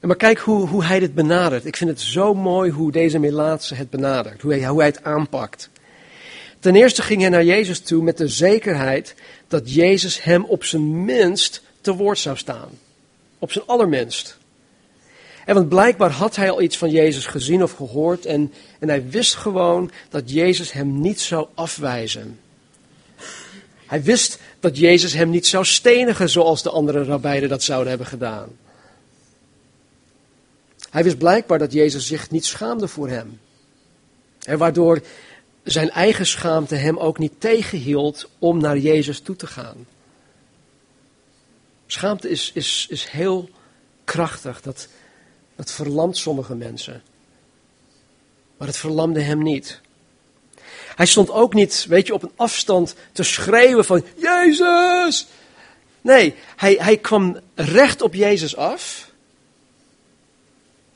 Maar 0.00 0.16
kijk 0.16 0.38
hoe, 0.38 0.68
hoe 0.68 0.84
hij 0.84 0.98
dit 0.98 1.14
benadert. 1.14 1.64
Ik 1.64 1.76
vind 1.76 1.90
het 1.90 2.00
zo 2.00 2.34
mooi 2.34 2.70
hoe 2.70 2.92
deze 2.92 3.18
melaatse 3.18 3.74
het 3.74 3.90
benadert, 3.90 4.42
hoe 4.42 4.52
hij, 4.52 4.66
hoe 4.66 4.78
hij 4.78 4.88
het 4.88 5.04
aanpakt. 5.04 5.70
Ten 6.60 6.76
eerste 6.76 7.02
ging 7.02 7.20
hij 7.20 7.30
naar 7.30 7.44
Jezus 7.44 7.80
toe 7.80 8.02
met 8.02 8.16
de 8.16 8.28
zekerheid 8.28 9.14
dat 9.48 9.74
Jezus 9.74 10.22
hem 10.22 10.44
op 10.44 10.64
zijn 10.64 11.04
minst 11.04 11.62
te 11.80 11.94
woord 11.94 12.18
zou 12.18 12.36
staan. 12.36 12.68
Op 13.38 13.52
zijn 13.52 13.66
allerminst. 13.66 14.38
En 15.46 15.54
want 15.54 15.68
blijkbaar 15.68 16.10
had 16.10 16.36
hij 16.36 16.50
al 16.50 16.62
iets 16.62 16.78
van 16.78 16.90
Jezus 16.90 17.26
gezien 17.26 17.62
of 17.62 17.72
gehoord 17.72 18.26
en, 18.26 18.52
en 18.78 18.88
hij 18.88 19.08
wist 19.08 19.34
gewoon 19.34 19.90
dat 20.08 20.30
Jezus 20.30 20.72
hem 20.72 21.00
niet 21.00 21.20
zou 21.20 21.46
afwijzen. 21.54 22.38
Hij 23.86 24.02
wist 24.02 24.38
dat 24.60 24.78
Jezus 24.78 25.12
hem 25.12 25.30
niet 25.30 25.46
zou 25.46 25.64
stenigen 25.64 26.30
zoals 26.30 26.62
de 26.62 26.70
andere 26.70 27.04
rabbijnen 27.04 27.48
dat 27.48 27.62
zouden 27.62 27.88
hebben 27.88 28.06
gedaan. 28.06 28.48
Hij 30.90 31.04
wist 31.04 31.18
blijkbaar 31.18 31.58
dat 31.58 31.72
Jezus 31.72 32.06
zich 32.06 32.30
niet 32.30 32.44
schaamde 32.44 32.88
voor 32.88 33.08
hem. 33.08 33.40
En 34.42 34.58
waardoor 34.58 35.00
zijn 35.62 35.90
eigen 35.90 36.26
schaamte 36.26 36.74
hem 36.74 36.98
ook 36.98 37.18
niet 37.18 37.32
tegenhield 37.38 38.28
om 38.38 38.60
naar 38.60 38.78
Jezus 38.78 39.20
toe 39.20 39.36
te 39.36 39.46
gaan. 39.46 39.86
Schaamte 41.86 42.28
is, 42.28 42.50
is, 42.54 42.86
is 42.90 43.04
heel 43.04 43.50
krachtig. 44.04 44.60
Dat, 44.60 44.88
dat 45.56 45.72
verlamt 45.72 46.16
sommige 46.16 46.54
mensen. 46.54 47.02
Maar 48.56 48.68
het 48.68 48.76
verlamde 48.76 49.20
hem 49.20 49.42
niet. 49.42 49.80
Hij 50.94 51.06
stond 51.06 51.30
ook 51.30 51.54
niet, 51.54 51.86
weet 51.88 52.06
je, 52.06 52.14
op 52.14 52.22
een 52.22 52.32
afstand 52.36 52.94
te 53.12 53.22
schreeuwen 53.22 53.84
van 53.84 54.04
Jezus! 54.16 55.26
Nee, 56.00 56.34
hij, 56.56 56.76
hij 56.80 56.96
kwam 56.96 57.40
recht 57.54 58.02
op 58.02 58.14
Jezus 58.14 58.56
af. 58.56 59.10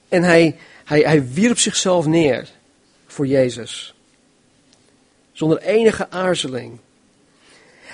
En 0.08 0.22
hij, 0.22 0.56
hij, 0.84 1.00
hij 1.00 1.32
wierp 1.32 1.58
zichzelf 1.58 2.06
neer 2.06 2.48
voor 3.06 3.26
Jezus. 3.26 3.94
Zonder 5.32 5.58
enige 5.58 6.10
aarzeling. 6.10 6.78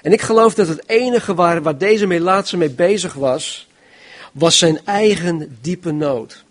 En 0.03 0.13
ik 0.13 0.21
geloof 0.21 0.55
dat 0.55 0.69
het 0.69 0.89
enige 0.89 1.35
waar, 1.35 1.63
waar 1.63 1.79
deze 1.79 2.07
melaatse 2.07 2.57
mee 2.57 2.71
bezig 2.71 3.13
was, 3.13 3.69
was 4.33 4.59
zijn 4.59 4.81
eigen 4.85 5.59
diepe 5.61 5.93
nood. 5.93 6.45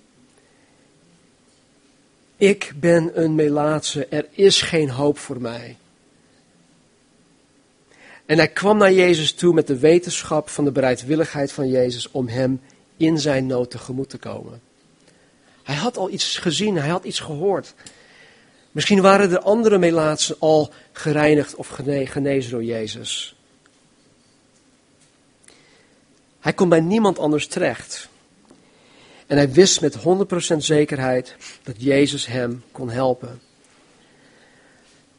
Ik 2.37 2.73
ben 2.75 3.23
een 3.23 3.35
melaatse, 3.35 4.05
er 4.05 4.27
is 4.31 4.61
geen 4.61 4.89
hoop 4.89 5.17
voor 5.17 5.41
mij. 5.41 5.77
En 8.25 8.37
hij 8.37 8.47
kwam 8.47 8.77
naar 8.77 8.93
Jezus 8.93 9.33
toe 9.33 9.53
met 9.53 9.67
de 9.67 9.79
wetenschap 9.79 10.49
van 10.49 10.63
de 10.63 10.71
bereidwilligheid 10.71 11.51
van 11.51 11.69
Jezus 11.69 12.11
om 12.11 12.27
hem 12.27 12.61
in 12.97 13.19
zijn 13.19 13.45
nood 13.45 13.71
tegemoet 13.71 14.09
te 14.09 14.17
komen. 14.17 14.61
Hij 15.63 15.75
had 15.75 15.97
al 15.97 16.09
iets 16.09 16.37
gezien, 16.37 16.75
hij 16.75 16.89
had 16.89 17.03
iets 17.03 17.19
gehoord. 17.19 17.73
Misschien 18.71 19.01
waren 19.01 19.31
er 19.31 19.39
andere 19.39 19.77
melaatsen 19.77 20.35
al 20.39 20.73
gereinigd 20.91 21.55
of 21.55 21.67
genezen 21.67 22.51
door 22.51 22.63
Jezus. 22.63 23.35
Hij 26.39 26.53
kon 26.53 26.69
bij 26.69 26.79
niemand 26.79 27.19
anders 27.19 27.47
terecht. 27.47 28.09
En 29.27 29.37
hij 29.37 29.51
wist 29.51 29.81
met 29.81 29.97
100% 29.97 30.57
zekerheid 30.57 31.35
dat 31.63 31.75
Jezus 31.77 32.25
hem 32.25 32.63
kon 32.71 32.89
helpen. 32.89 33.41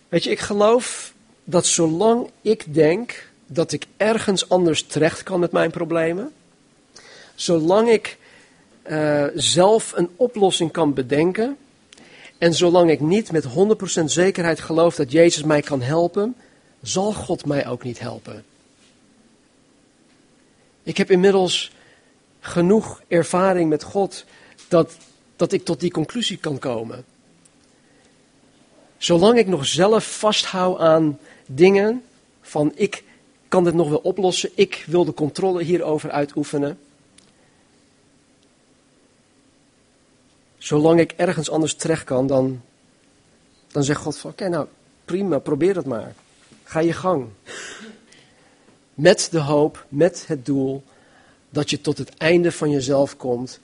Weet 0.08 0.24
je, 0.24 0.30
ik 0.30 0.40
geloof 0.40 1.14
dat 1.44 1.66
zolang 1.66 2.30
ik 2.42 2.74
denk 2.74 3.28
dat 3.46 3.72
ik 3.72 3.86
ergens 3.96 4.48
anders 4.48 4.82
terecht 4.82 5.22
kan 5.22 5.40
met 5.40 5.52
mijn 5.52 5.70
problemen, 5.70 6.32
zolang 7.34 7.88
ik 7.88 8.18
uh, 8.88 9.24
zelf 9.34 9.92
een 9.96 10.10
oplossing 10.16 10.72
kan 10.72 10.94
bedenken, 10.94 11.56
en 12.38 12.54
zolang 12.54 12.90
ik 12.90 13.00
niet 13.00 13.32
met 13.32 13.44
100% 14.00 14.04
zekerheid 14.04 14.60
geloof 14.60 14.94
dat 14.94 15.12
Jezus 15.12 15.42
mij 15.42 15.62
kan 15.62 15.82
helpen, 15.82 16.36
zal 16.82 17.12
God 17.12 17.46
mij 17.46 17.66
ook 17.66 17.82
niet 17.82 17.98
helpen. 17.98 18.44
Ik 20.82 20.96
heb 20.96 21.10
inmiddels 21.10 21.72
genoeg 22.46 23.02
ervaring 23.08 23.68
met 23.68 23.82
God 23.82 24.24
dat, 24.68 24.96
dat 25.36 25.52
ik 25.52 25.64
tot 25.64 25.80
die 25.80 25.90
conclusie 25.90 26.36
kan 26.36 26.58
komen. 26.58 27.04
Zolang 28.98 29.38
ik 29.38 29.46
nog 29.46 29.66
zelf 29.66 30.18
vasthoud 30.18 30.78
aan 30.78 31.18
dingen 31.46 32.02
van 32.40 32.72
ik 32.74 33.04
kan 33.48 33.64
dit 33.64 33.74
nog 33.74 33.88
wel 33.88 33.98
oplossen, 34.02 34.50
ik 34.54 34.84
wil 34.86 35.04
de 35.04 35.14
controle 35.14 35.62
hierover 35.62 36.10
uitoefenen, 36.10 36.78
Zolang 40.66 41.00
ik 41.00 41.12
ergens 41.16 41.50
anders 41.50 41.74
terecht 41.74 42.04
kan, 42.04 42.26
dan, 42.26 42.62
dan 43.66 43.84
zegt 43.84 44.00
God 44.00 44.16
van 44.18 44.30
oké, 44.30 44.48
nou 44.48 44.66
prima, 45.04 45.38
probeer 45.38 45.76
het 45.76 45.86
maar. 45.86 46.14
Ga 46.64 46.80
je 46.80 46.92
gang. 46.92 47.26
Met 48.94 49.28
de 49.30 49.38
hoop, 49.38 49.86
met 49.88 50.24
het 50.26 50.46
doel 50.46 50.82
dat 51.56 51.70
je 51.70 51.80
tot 51.80 51.98
het 51.98 52.16
einde 52.16 52.52
van 52.52 52.70
jezelf 52.70 53.16
komt 53.16 53.60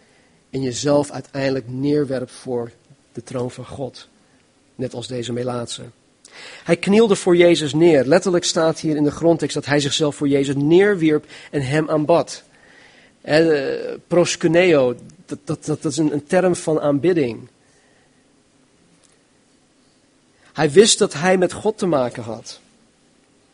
en 0.50 0.62
jezelf 0.62 1.11
uiteindelijk 1.11 1.68
neerwerpt 1.68 2.32
voor 2.32 2.70
de 3.12 3.22
troon 3.22 3.50
van 3.50 3.66
God. 3.66 4.08
Net 4.75 4.94
als 4.94 5.06
deze 5.06 5.32
Melaatse. 5.32 5.82
Hij 6.64 6.76
knielde 6.76 7.16
voor 7.16 7.37
Jezus 7.37 7.75
neer. 7.75 8.04
Letterlijk 8.04 8.44
staat 8.44 8.80
hier 8.80 8.96
in 8.96 9.04
de 9.04 9.11
grondtekst 9.11 9.54
dat 9.54 9.66
hij 9.66 9.80
zichzelf 9.80 10.16
voor 10.16 10.28
Jezus 10.28 10.54
neerwierp 10.54 11.26
en 11.50 11.62
hem 11.62 11.90
aanbad. 11.90 12.42
Eh, 13.20 13.44
proskuneo, 14.06 14.94
dat, 15.26 15.38
dat, 15.44 15.64
dat, 15.64 15.84
is 15.84 15.96
een, 15.96 16.12
een 16.12 16.26
term 16.26 16.56
van 16.56 16.80
aanbidding. 16.80 17.49
Hij 20.52 20.70
wist 20.70 20.99
dat 20.99 21.12
hij 21.12 21.38
met 21.38 21.52
God 21.52 21.78
te 21.78 21.87
maken 21.87 22.22
had. 22.22 22.61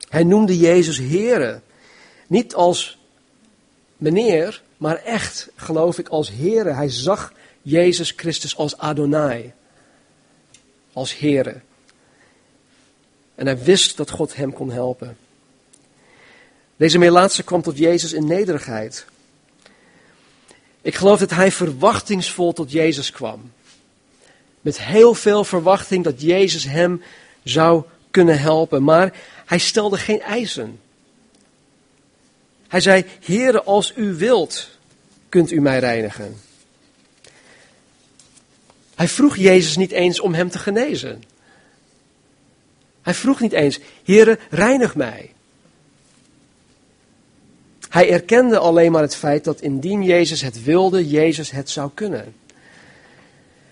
Hij 0.09 0.25
noemde 0.25 0.59
Jezus 0.59 0.99
Here. 0.99 1.61
Niet 2.27 2.55
als 2.55 2.98
meneer, 3.99 4.63
maar 4.77 4.97
echt, 4.97 5.49
geloof 5.57 5.99
ik, 5.99 6.09
als 6.09 6.31
Here. 6.31 6.73
Hij 6.73 6.89
zag 6.89 7.33
Jezus 7.63 8.13
Christus 8.17 8.57
als 8.57 8.79
Adonai. 8.79 9.53
Als 10.93 11.19
Here. 11.19 11.61
En 13.35 13.47
hij 13.47 13.63
wist 13.63 13.97
dat 13.97 14.11
God 14.11 14.37
hem 14.37 14.53
kon 14.53 14.71
helpen. 14.71 15.17
Deze 16.77 16.99
Melaatse 16.99 17.43
kwam 17.43 17.63
tot 17.63 17.79
Jezus 17.79 18.13
in 18.13 18.27
nederigheid. 18.27 19.07
Ik 20.83 20.95
geloof 20.95 21.19
dat 21.19 21.31
hij 21.31 21.53
verwachtingsvol 21.53 22.53
tot 22.53 22.73
Jezus 22.73 23.11
kwam. 23.11 23.53
Met 24.61 24.81
heel 24.81 25.15
veel 25.15 25.45
verwachting 25.45 26.05
dat 26.05 26.21
Jezus 26.23 26.65
hem 26.65 27.03
zou 27.43 27.83
kunnen 28.11 28.39
helpen. 28.39 28.83
Maar 28.83 29.13
hij 29.47 29.59
stelde 29.59 29.97
geen 29.97 30.21
eisen. 30.21 30.81
Hij 32.69 32.81
zei, 32.81 33.05
Heere, 33.25 33.63
als 33.63 33.93
u 33.97 34.15
wilt, 34.15 34.69
kunt 35.29 35.51
u 35.51 35.61
mij 35.61 35.79
reinigen. 35.79 36.37
Hij 38.95 39.09
vroeg 39.09 39.37
Jezus 39.37 39.77
niet 39.77 39.91
eens 39.91 40.21
om 40.21 40.35
hem 40.35 40.51
te 40.51 40.59
genezen. 40.59 41.23
Hij 43.03 43.15
vroeg 43.15 43.41
niet 43.41 43.53
eens, 43.53 43.79
Heere, 44.05 44.39
reinig 44.51 44.95
mij. 44.97 45.33
Hij 47.89 48.11
erkende 48.11 48.59
alleen 48.59 48.93
maar 48.93 49.03
het 49.03 49.17
feit 49.17 49.45
dat 49.45 49.61
indien 49.61 50.03
Jezus 50.03 50.41
het 50.41 50.63
wilde, 50.63 51.09
Jezus 51.09 51.51
het 51.51 51.71
zou 51.71 51.91
kunnen. 51.95 52.35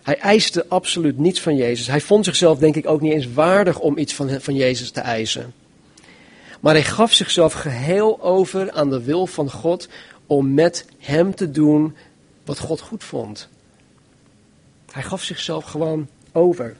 Hij 0.02 0.18
eiste 0.18 0.66
absoluut 0.68 1.18
niets 1.18 1.40
van 1.40 1.56
Jezus. 1.56 1.86
Hij 1.86 2.00
vond 2.00 2.24
zichzelf 2.24 2.58
denk 2.58 2.76
ik 2.76 2.86
ook 2.86 3.00
niet 3.00 3.12
eens 3.12 3.32
waardig 3.32 3.78
om 3.78 3.98
iets 3.98 4.14
van, 4.14 4.40
van 4.40 4.54
Jezus 4.54 4.90
te 4.90 5.00
eisen. 5.00 5.54
Maar 6.60 6.75
hij 6.75 6.84
gaf 6.84 7.12
zichzelf 7.12 7.52
geheel 7.52 8.22
over 8.22 8.70
aan 8.70 8.90
de 8.90 9.02
wil 9.02 9.26
van 9.26 9.50
God 9.50 9.88
om 10.26 10.54
met 10.54 10.86
hem 10.98 11.34
te 11.34 11.50
doen 11.50 11.96
wat 12.44 12.58
God 12.58 12.80
goed 12.80 13.04
vond. 13.04 13.48
Hij 14.90 15.02
gaf 15.02 15.22
zichzelf 15.22 15.64
gewoon 15.64 16.08
over. 16.32 16.76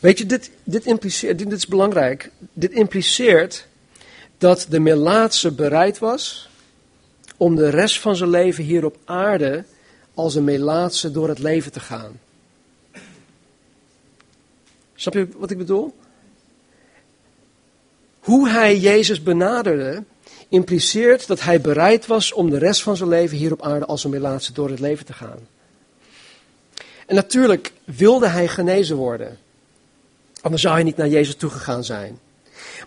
Weet 0.00 0.18
je, 0.18 0.26
dit, 0.26 0.50
dit 0.64 0.86
impliceert, 0.86 1.38
dit 1.38 1.52
is 1.52 1.66
belangrijk. 1.66 2.30
Dit 2.52 2.72
impliceert 2.72 3.66
dat 4.38 4.66
de 4.68 4.80
Melaatse 4.80 5.52
bereid 5.52 5.98
was 5.98 6.48
om 7.36 7.54
de 7.54 7.68
rest 7.68 8.00
van 8.00 8.16
zijn 8.16 8.30
leven 8.30 8.64
hier 8.64 8.84
op 8.84 8.96
aarde 9.04 9.64
als 10.14 10.34
een 10.34 10.44
Melaatse 10.44 11.10
door 11.10 11.28
het 11.28 11.38
leven 11.38 11.72
te 11.72 11.80
gaan. 11.80 12.20
Snap 14.94 15.14
je 15.14 15.28
wat 15.36 15.50
ik 15.50 15.58
bedoel? 15.58 15.94
Hoe 18.22 18.48
hij 18.48 18.78
Jezus 18.78 19.22
benaderde, 19.22 20.04
impliceert 20.48 21.26
dat 21.26 21.40
hij 21.40 21.60
bereid 21.60 22.06
was 22.06 22.32
om 22.32 22.50
de 22.50 22.58
rest 22.58 22.82
van 22.82 22.96
zijn 22.96 23.08
leven 23.08 23.36
hier 23.36 23.52
op 23.52 23.62
aarde 23.62 23.86
als 23.86 24.04
een 24.04 24.10
Melaatse 24.10 24.52
door 24.52 24.70
het 24.70 24.80
leven 24.80 25.06
te 25.06 25.12
gaan. 25.12 25.38
En 27.06 27.14
natuurlijk 27.14 27.72
wilde 27.84 28.28
hij 28.28 28.48
genezen 28.48 28.96
worden. 28.96 29.38
Anders 30.40 30.62
zou 30.62 30.74
hij 30.74 30.82
niet 30.82 30.96
naar 30.96 31.08
Jezus 31.08 31.34
toegegaan 31.34 31.84
zijn. 31.84 32.18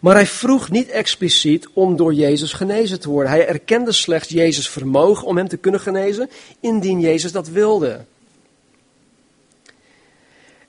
Maar 0.02 0.16
hij 0.16 0.28
vroeg 0.28 0.72
niet 0.72 0.90
expliciet 0.90 1.68
om 1.74 1.96
door 1.96 2.14
Jezus 2.14 2.54
genezen 2.54 3.00
te 3.00 3.10
worden. 3.10 3.32
Hij 3.32 3.48
erkende 3.48 3.92
slechts 3.92 4.30
Jezus' 4.30 4.70
vermogen 4.70 5.28
om 5.28 5.38
hem 5.38 5.48
te 5.48 5.58
kunnen 5.58 5.80
genezen, 5.80 6.30
indien 6.60 7.00
Jezus 7.00 7.32
dat 7.32 7.48
wilde. 7.48 8.06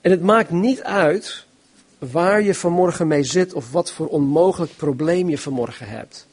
En 0.01 0.11
het 0.11 0.21
maakt 0.21 0.49
niet 0.49 0.83
uit 0.83 1.46
waar 1.97 2.41
je 2.41 2.53
vanmorgen 2.53 3.07
mee 3.07 3.23
zit 3.23 3.53
of 3.53 3.71
wat 3.71 3.91
voor 3.91 4.07
onmogelijk 4.07 4.75
probleem 4.75 5.29
je 5.29 5.37
vanmorgen 5.37 5.87
hebt. 5.87 6.27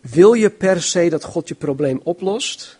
Wil 0.00 0.32
je 0.32 0.50
per 0.50 0.82
se 0.82 1.08
dat 1.08 1.24
God 1.24 1.48
je 1.48 1.54
probleem 1.54 2.00
oplost? 2.02 2.78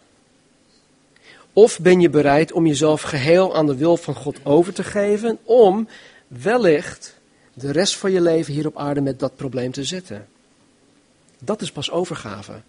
Of 1.52 1.80
ben 1.80 2.00
je 2.00 2.10
bereid 2.10 2.52
om 2.52 2.66
jezelf 2.66 3.02
geheel 3.02 3.54
aan 3.54 3.66
de 3.66 3.76
wil 3.76 3.96
van 3.96 4.14
God 4.14 4.38
over 4.42 4.72
te 4.72 4.84
geven 4.84 5.38
om 5.42 5.88
wellicht 6.28 7.18
de 7.54 7.72
rest 7.72 7.96
van 7.96 8.12
je 8.12 8.20
leven 8.20 8.52
hier 8.52 8.66
op 8.66 8.78
aarde 8.78 9.00
met 9.00 9.18
dat 9.18 9.36
probleem 9.36 9.72
te 9.72 9.84
zitten? 9.84 10.28
Dat 11.38 11.62
is 11.62 11.72
pas 11.72 11.90
overgave. 11.90 12.60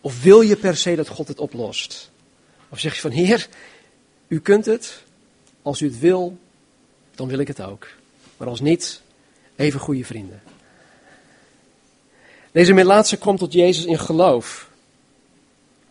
Of 0.00 0.22
wil 0.22 0.40
je 0.40 0.56
per 0.56 0.76
se 0.76 0.96
dat 0.96 1.08
God 1.08 1.28
het 1.28 1.38
oplost? 1.38 2.10
Of 2.68 2.78
zeg 2.78 2.94
je 2.94 3.00
van 3.00 3.10
Heer, 3.10 3.48
u 4.28 4.40
kunt 4.40 4.66
het. 4.66 5.02
Als 5.62 5.80
u 5.80 5.86
het 5.86 5.98
wil, 5.98 6.38
dan 7.14 7.28
wil 7.28 7.38
ik 7.38 7.48
het 7.48 7.60
ook. 7.60 7.86
Maar 8.36 8.48
als 8.48 8.60
niet, 8.60 9.00
even 9.56 9.80
goede 9.80 10.04
vrienden. 10.04 10.42
Deze 12.52 12.72
Melaatse 12.72 13.18
komt 13.18 13.38
tot 13.38 13.52
Jezus 13.52 13.84
in 13.84 13.98
geloof. 13.98 14.70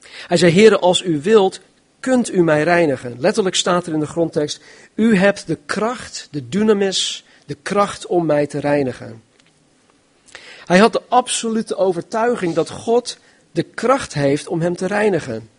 Hij 0.02 0.38
zei, 0.38 0.54
Heere, 0.54 0.80
als 0.80 1.04
u 1.04 1.21
wilt, 1.21 1.60
kunt 2.00 2.32
u 2.32 2.43
mij 2.43 2.63
reinigen. 2.63 3.19
Letterlijk 3.19 3.56
staat 3.56 3.88
er 3.88 3.93
in 3.93 4.00
de 4.00 4.08
grondtekst, 4.08 4.62
u 4.95 5.17
hebt 5.17 5.47
de 5.47 5.58
kracht, 5.65 6.28
de 6.32 6.50
dynamis, 6.50 7.26
de 7.45 7.58
kracht 7.62 8.06
om 8.06 8.26
mij 8.26 8.47
te 8.47 8.60
reinigen. 8.60 9.21
Hij 10.65 10.78
had 10.78 10.93
de 10.93 11.02
absolute 11.08 11.76
overtuiging 11.76 12.54
dat 12.54 12.69
God 12.69 13.17
de 13.52 13.63
kracht 13.63 14.13
heeft 14.13 14.47
om 14.47 14.62
hem 14.62 14.76
te 14.76 14.86
reinigen. 14.86 15.50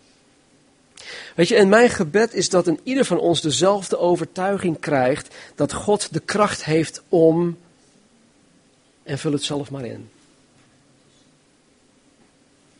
Weet 1.35 1.47
je, 1.47 1.55
en 1.55 1.69
mijn 1.69 1.89
gebed 1.89 2.33
is 2.33 2.49
dat 2.49 2.67
in 2.67 2.79
ieder 2.83 3.05
van 3.05 3.19
ons 3.19 3.41
dezelfde 3.41 3.97
overtuiging 3.97 4.79
krijgt 4.79 5.35
dat 5.55 5.73
God 5.73 6.13
de 6.13 6.19
kracht 6.19 6.65
heeft 6.65 7.01
om, 7.09 7.57
en 9.03 9.19
vul 9.19 9.31
het 9.31 9.43
zelf 9.43 9.71
maar 9.71 9.85
in, 9.85 10.09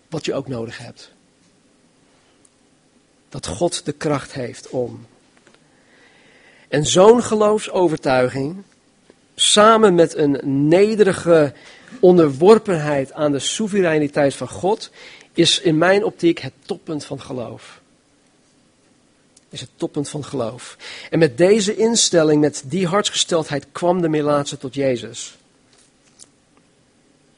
wat 0.10 0.26
je 0.26 0.34
ook 0.34 0.48
nodig 0.48 0.78
hebt 0.78 1.12
dat 3.30 3.48
God 3.48 3.86
de 3.86 3.92
kracht 3.92 4.34
heeft 4.34 4.70
om. 4.70 5.06
En 6.68 6.86
zo'n 6.86 7.24
geloofsovertuiging, 7.24 8.63
samen 9.36 9.96
met 9.96 10.15
een 10.15 10.39
nederige 10.68 11.54
onderworpenheid 12.00 13.13
aan 13.13 13.32
de 13.32 13.39
soevereiniteit 13.39 14.36
van 14.36 14.50
God, 14.50 14.92
is 15.34 15.62
in 15.62 15.78
mijn 15.78 16.04
optiek 16.04 16.39
het 16.39 16.54
toppunt 16.65 17.06
van 17.06 17.22
geloof. 17.22 17.79
Is 19.49 19.62
het 19.62 19.69
toppunt 19.75 20.09
van 20.09 20.23
geloof. 20.23 20.77
En 21.09 21.19
met 21.19 21.38
deze 21.38 21.75
instelling, 21.75 22.41
met 22.41 22.63
die 22.65 22.88
hartsgesteldheid, 22.88 23.65
kwam 23.71 24.01
de 24.01 24.09
Melaatse 24.09 24.57
tot 24.57 24.73
Jezus. 24.73 25.38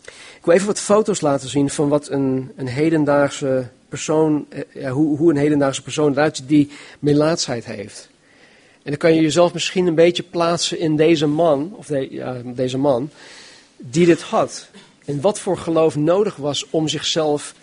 Ik 0.05 0.47
wil 0.47 0.55
even 0.55 0.67
wat 0.67 0.79
foto's 0.79 1.21
laten 1.21 1.49
zien 1.49 1.69
van 1.69 1.89
wat 1.89 2.09
een, 2.09 2.51
een 2.55 2.67
hedendaagse 2.67 3.69
persoon, 3.89 4.45
eh, 4.49 4.61
ja, 4.73 4.89
hoe, 4.89 5.17
hoe 5.17 5.29
een 5.29 5.37
hedendaagse 5.37 5.81
persoon 5.81 6.11
eruit 6.11 6.37
ziet 6.37 6.47
die 6.47 6.71
melaatsheid 6.99 7.65
heeft. 7.65 8.09
En 8.83 8.89
dan 8.89 8.97
kan 8.97 9.15
je 9.15 9.21
jezelf 9.21 9.53
misschien 9.53 9.87
een 9.87 9.95
beetje 9.95 10.23
plaatsen 10.23 10.79
in 10.79 10.95
deze 10.95 11.27
man, 11.27 11.73
of 11.75 11.89
deze 12.43 12.77
man, 12.77 13.09
die 13.77 14.05
dit 14.05 14.21
had. 14.21 14.67
En 15.05 15.21
wat 15.21 15.39
voor 15.39 15.57
geloof 15.57 15.95
nodig 15.95 16.35
was 16.35 16.65
om 16.69 16.87
zichzelf 16.87 17.53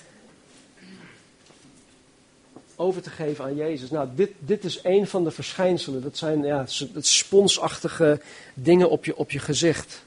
over 2.79 3.03
te 3.03 3.11
geven 3.11 3.45
aan 3.45 3.57
Jezus. 3.57 3.91
Nou, 3.91 4.09
dit, 4.15 4.31
dit 4.39 4.65
is 4.65 4.81
een 4.83 5.07
van 5.07 5.25
de 5.25 5.31
verschijnselen. 5.31 6.03
Dat 6.03 6.17
zijn 6.17 6.43
ja, 6.43 6.65
sponsachtige 7.01 8.21
dingen 8.55 8.91
op 8.91 9.05
je, 9.05 9.17
op 9.17 9.31
je 9.31 9.39
gezicht. 9.39 10.05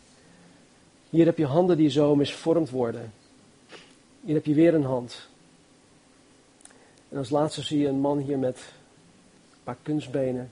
Hier 1.10 1.26
heb 1.26 1.38
je 1.38 1.46
handen 1.46 1.78
die 1.78 1.90
zo 1.90 2.16
misvormd 2.16 2.70
worden. 2.70 3.14
Hier 4.22 4.36
heb 4.36 4.46
je 4.46 4.54
weer 4.54 4.74
een 4.74 4.84
hand. 4.84 5.28
En 7.10 7.18
als 7.18 7.30
laatste 7.30 7.62
zie 7.62 7.80
je 7.80 7.88
een 7.88 8.00
man 8.00 8.18
hier 8.18 8.40
met 8.40 8.58
een 8.58 9.64
paar 9.64 9.78
kunstbenen. 9.82 10.52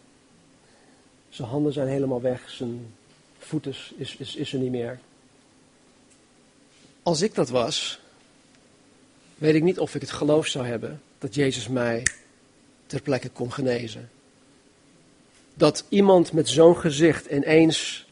Zijn 1.29 1.47
handen 1.47 1.73
zijn 1.73 1.87
helemaal 1.87 2.21
weg, 2.21 2.49
zijn 2.49 2.93
voeten 3.37 3.75
is, 3.97 4.15
is, 4.17 4.35
is 4.35 4.53
er 4.53 4.59
niet 4.59 4.71
meer. 4.71 4.99
Als 7.03 7.21
ik 7.21 7.35
dat 7.35 7.49
was, 7.49 7.99
weet 9.35 9.55
ik 9.55 9.63
niet 9.63 9.79
of 9.79 9.95
ik 9.95 10.01
het 10.01 10.11
geloof 10.11 10.47
zou 10.47 10.65
hebben 10.65 11.01
dat 11.19 11.35
Jezus 11.35 11.67
mij 11.67 12.03
ter 12.85 13.01
plekke 13.01 13.29
kon 13.29 13.53
genezen. 13.53 14.09
Dat 15.53 15.85
iemand 15.89 16.31
met 16.31 16.49
zo'n 16.49 16.77
gezicht 16.77 17.25
ineens 17.25 18.07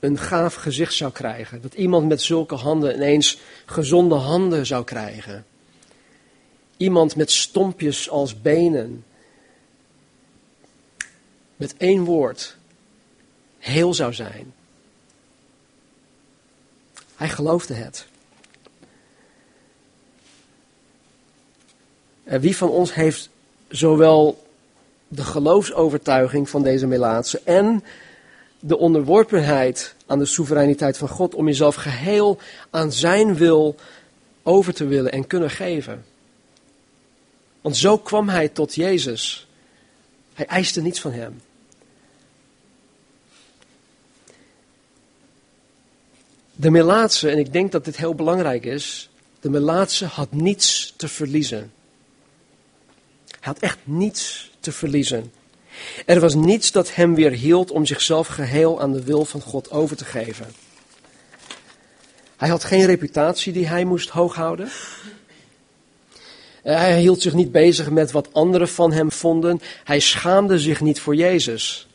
een 0.00 0.18
gaaf 0.18 0.54
gezicht 0.54 0.94
zou 0.94 1.12
krijgen. 1.12 1.62
Dat 1.62 1.74
iemand 1.74 2.08
met 2.08 2.22
zulke 2.22 2.54
handen 2.54 2.94
ineens 2.94 3.38
gezonde 3.66 4.14
handen 4.14 4.66
zou 4.66 4.84
krijgen. 4.84 5.46
Iemand 6.76 7.16
met 7.16 7.30
stompjes 7.30 8.10
als 8.10 8.40
benen. 8.40 9.04
Met 11.56 11.74
één 11.76 12.04
woord 12.04 12.56
heel 13.58 13.94
zou 13.94 14.14
zijn. 14.14 14.54
Hij 17.16 17.28
geloofde 17.28 17.74
het. 17.74 18.06
Wie 22.38 22.56
van 22.56 22.68
ons 22.68 22.94
heeft 22.94 23.28
zowel 23.68 24.44
de 25.08 25.24
geloofsovertuiging 25.24 26.48
van 26.48 26.62
deze 26.62 26.86
Melaatse 26.86 27.40
en 27.44 27.84
de 28.60 28.78
onderworpenheid 28.78 29.94
aan 30.06 30.18
de 30.18 30.24
soevereiniteit 30.24 30.98
van 30.98 31.08
God 31.08 31.34
om 31.34 31.46
jezelf 31.46 31.74
geheel 31.74 32.38
aan 32.70 32.92
zijn 32.92 33.34
wil 33.34 33.76
over 34.42 34.74
te 34.74 34.86
willen 34.86 35.12
en 35.12 35.26
kunnen 35.26 35.50
geven. 35.50 36.04
Want 37.60 37.76
zo 37.76 37.98
kwam 37.98 38.28
hij 38.28 38.48
tot 38.48 38.74
Jezus. 38.74 39.46
Hij 40.34 40.46
eiste 40.46 40.80
niets 40.80 41.00
van 41.00 41.12
hem. 41.12 41.40
De 46.52 46.70
Melaatse, 46.70 47.30
en 47.30 47.38
ik 47.38 47.52
denk 47.52 47.72
dat 47.72 47.84
dit 47.84 47.96
heel 47.96 48.14
belangrijk 48.14 48.64
is, 48.64 49.10
de 49.40 49.50
Melaatse 49.50 50.06
had 50.06 50.32
niets 50.32 50.94
te 50.96 51.08
verliezen. 51.08 51.72
Hij 53.40 53.52
had 53.52 53.58
echt 53.58 53.78
niets 53.84 54.50
te 54.60 54.72
verliezen. 54.72 55.32
Er 56.06 56.20
was 56.20 56.34
niets 56.34 56.72
dat 56.72 56.94
hem 56.94 57.14
weer 57.14 57.30
hield 57.30 57.70
om 57.70 57.86
zichzelf 57.86 58.26
geheel 58.26 58.80
aan 58.80 58.92
de 58.92 59.02
wil 59.02 59.24
van 59.24 59.40
God 59.40 59.70
over 59.70 59.96
te 59.96 60.04
geven. 60.04 60.46
Hij 62.36 62.48
had 62.48 62.64
geen 62.64 62.86
reputatie 62.86 63.52
die 63.52 63.66
hij 63.66 63.84
moest 63.84 64.08
hooghouden. 64.08 64.70
Eh, 66.62 66.76
hij 66.76 67.00
hield 67.00 67.22
zich 67.22 67.34
niet 67.34 67.52
bezig 67.52 67.90
met 67.90 68.10
wat 68.10 68.28
anderen 68.32 68.68
van 68.68 68.92
hem 68.92 69.12
vonden. 69.12 69.60
Hij 69.84 70.00
schaamde 70.00 70.58
zich 70.58 70.80
niet 70.80 71.00
voor 71.00 71.14
Jezus. 71.14 71.88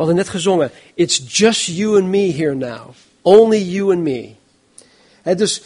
We 0.00 0.06
hadden 0.06 0.14
net 0.14 0.28
gezongen, 0.28 0.70
it's 0.94 1.22
just 1.26 1.66
you 1.66 2.00
and 2.00 2.08
me 2.08 2.32
here 2.32 2.54
now. 2.54 2.90
Only 3.22 3.62
you 3.62 3.92
and 3.92 4.02
me. 4.02 4.30
dus 5.36 5.62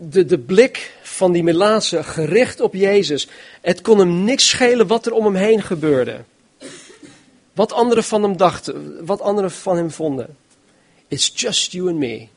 de, 0.00 0.24
de 0.24 0.38
blik 0.38 0.92
van 1.18 1.32
die 1.32 1.42
Melaatse 1.42 2.04
gericht 2.04 2.60
op 2.60 2.74
Jezus. 2.74 3.28
Het 3.60 3.80
kon 3.80 3.98
hem 3.98 4.24
niks 4.24 4.48
schelen 4.48 4.86
wat 4.86 5.06
er 5.06 5.12
om 5.12 5.24
hem 5.24 5.34
heen 5.34 5.62
gebeurde. 5.62 6.24
Wat 7.52 7.72
anderen 7.72 8.04
van 8.04 8.22
hem 8.22 8.36
dachten, 8.36 9.06
wat 9.06 9.20
anderen 9.20 9.50
van 9.50 9.76
hem 9.76 9.90
vonden. 9.90 10.36
It's 11.08 11.30
just 11.34 11.72
you 11.72 11.88
and 11.88 11.98
me. 11.98 12.28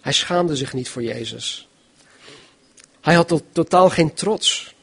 Hij 0.00 0.12
schaamde 0.12 0.56
zich 0.56 0.72
niet 0.72 0.88
voor 0.88 1.02
Jezus. 1.02 1.68
Hij 3.00 3.14
had 3.14 3.42
totaal 3.52 3.90
geen 3.90 4.14
trots. 4.14 4.74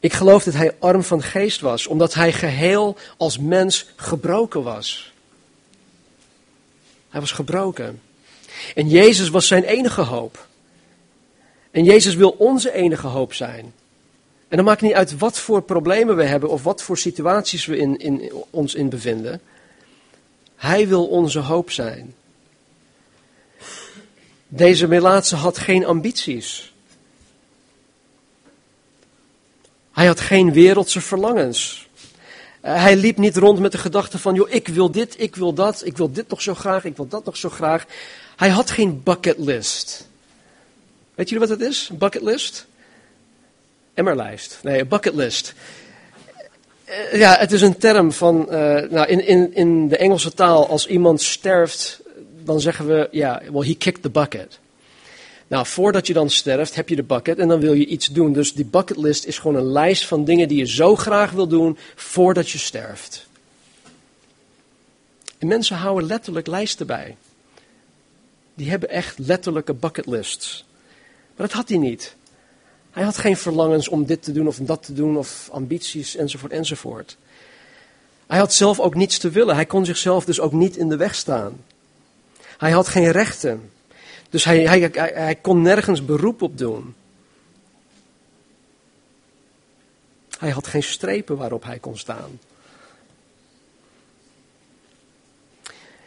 Ik 0.00 0.12
geloof 0.12 0.44
dat 0.44 0.54
hij 0.54 0.76
arm 0.78 1.02
van 1.02 1.22
geest 1.22 1.60
was, 1.60 1.86
omdat 1.86 2.14
hij 2.14 2.32
geheel 2.32 2.96
als 3.16 3.38
mens 3.38 3.86
gebroken 3.96 4.62
was. 4.62 5.09
Hij 7.10 7.20
was 7.20 7.32
gebroken. 7.32 8.00
En 8.74 8.88
Jezus 8.88 9.28
was 9.28 9.46
zijn 9.46 9.64
enige 9.64 10.00
hoop. 10.00 10.48
En 11.70 11.84
Jezus 11.84 12.14
wil 12.14 12.30
onze 12.30 12.72
enige 12.72 13.06
hoop 13.06 13.34
zijn. 13.34 13.72
En 14.48 14.56
dan 14.56 14.64
maakt 14.64 14.80
niet 14.80 14.92
uit 14.92 15.18
wat 15.18 15.38
voor 15.38 15.62
problemen 15.62 16.16
we 16.16 16.24
hebben 16.24 16.50
of 16.50 16.62
wat 16.62 16.82
voor 16.82 16.98
situaties 16.98 17.66
we 17.66 17.76
in, 17.76 17.98
in, 17.98 18.32
ons 18.50 18.74
in 18.74 18.88
bevinden. 18.88 19.40
Hij 20.56 20.88
wil 20.88 21.06
onze 21.06 21.38
hoop 21.38 21.70
zijn. 21.70 22.14
Deze 24.48 24.86
Melaatse 24.86 25.36
had 25.36 25.58
geen 25.58 25.84
ambities. 25.84 26.72
Hij 29.92 30.06
had 30.06 30.20
geen 30.20 30.52
wereldse 30.52 31.00
verlangens. 31.00 31.88
Eh, 32.60 32.82
hij 32.82 32.96
liep 32.96 33.16
niet 33.16 33.36
rond 33.36 33.58
met 33.58 33.72
de 33.72 33.78
gedachte 33.78 34.18
van, 34.18 34.34
joh, 34.34 34.50
ik 34.50 34.68
wil 34.68 34.90
dit, 34.90 35.14
ik 35.18 35.36
wil 35.36 35.52
dat, 35.52 35.82
ik 35.84 35.96
wil 35.96 36.12
dit 36.12 36.28
nog 36.28 36.42
zo 36.42 36.54
graag, 36.54 36.84
ik 36.84 36.96
wil 36.96 37.08
dat 37.08 37.24
nog 37.24 37.36
zo 37.36 37.48
graag. 37.48 37.86
Hij 38.36 38.48
had 38.48 38.70
geen 38.70 39.02
bucketlist. 39.02 40.08
Weet 41.14 41.28
jullie 41.28 41.48
wat 41.48 41.58
het 41.58 41.68
is, 41.68 41.90
bucketlist? 41.92 42.66
Emmerlijst. 43.94 44.58
Nee, 44.62 44.84
bucketlist. 44.84 45.54
Uh, 46.88 47.18
ja, 47.18 47.36
het 47.38 47.52
is 47.52 47.62
een 47.62 47.78
term 47.78 48.12
van, 48.12 48.46
uh, 48.50 48.54
nou, 48.90 49.06
in, 49.06 49.26
in, 49.26 49.54
in 49.54 49.88
de 49.88 49.96
Engelse 49.96 50.34
taal, 50.34 50.68
als 50.68 50.86
iemand 50.86 51.20
sterft, 51.20 52.00
dan 52.44 52.60
zeggen 52.60 52.86
we, 52.86 53.08
ja, 53.10 53.42
well, 53.52 53.66
he 53.66 53.74
kicked 53.74 54.02
the 54.02 54.10
bucket. 54.10 54.58
Nou, 55.50 55.66
voordat 55.66 56.06
je 56.06 56.12
dan 56.12 56.30
sterft, 56.30 56.74
heb 56.74 56.88
je 56.88 56.96
de 56.96 57.02
bucket 57.02 57.38
en 57.38 57.48
dan 57.48 57.60
wil 57.60 57.72
je 57.72 57.86
iets 57.86 58.06
doen. 58.06 58.32
Dus 58.32 58.52
die 58.52 58.64
bucketlist 58.64 59.24
is 59.24 59.38
gewoon 59.38 59.56
een 59.56 59.72
lijst 59.72 60.06
van 60.06 60.24
dingen 60.24 60.48
die 60.48 60.58
je 60.58 60.66
zo 60.66 60.96
graag 60.96 61.30
wil 61.30 61.46
doen 61.46 61.78
voordat 61.94 62.50
je 62.50 62.58
sterft. 62.58 63.26
En 65.38 65.46
mensen 65.46 65.76
houden 65.76 66.08
letterlijk 66.08 66.46
lijsten 66.46 66.86
bij. 66.86 67.16
Die 68.54 68.70
hebben 68.70 68.88
echt 68.88 69.18
letterlijke 69.18 69.74
bucketlists. 69.74 70.64
Maar 71.36 71.46
dat 71.46 71.56
had 71.56 71.68
hij 71.68 71.78
niet. 71.78 72.14
Hij 72.90 73.04
had 73.04 73.16
geen 73.16 73.36
verlangens 73.36 73.88
om 73.88 74.04
dit 74.04 74.22
te 74.22 74.32
doen 74.32 74.46
of 74.46 74.56
dat 74.56 74.82
te 74.82 74.92
doen 74.92 75.16
of 75.16 75.48
ambities 75.52 76.16
enzovoort 76.16 76.52
enzovoort. 76.52 77.16
Hij 78.26 78.38
had 78.38 78.52
zelf 78.52 78.80
ook 78.80 78.94
niets 78.94 79.18
te 79.18 79.30
willen. 79.30 79.54
Hij 79.54 79.66
kon 79.66 79.84
zichzelf 79.84 80.24
dus 80.24 80.40
ook 80.40 80.52
niet 80.52 80.76
in 80.76 80.88
de 80.88 80.96
weg 80.96 81.14
staan. 81.14 81.64
Hij 82.58 82.70
had 82.70 82.88
geen 82.88 83.10
rechten. 83.10 83.70
Dus 84.30 84.44
hij, 84.44 84.60
hij, 84.62 84.90
hij, 85.14 85.34
kon 85.34 85.62
nergens 85.62 86.04
beroep 86.04 86.42
op 86.42 86.58
doen. 86.58 86.94
Hij 90.38 90.50
had 90.50 90.66
geen 90.66 90.82
strepen 90.82 91.36
waarop 91.36 91.64
hij 91.64 91.78
kon 91.78 91.98
staan. 91.98 92.38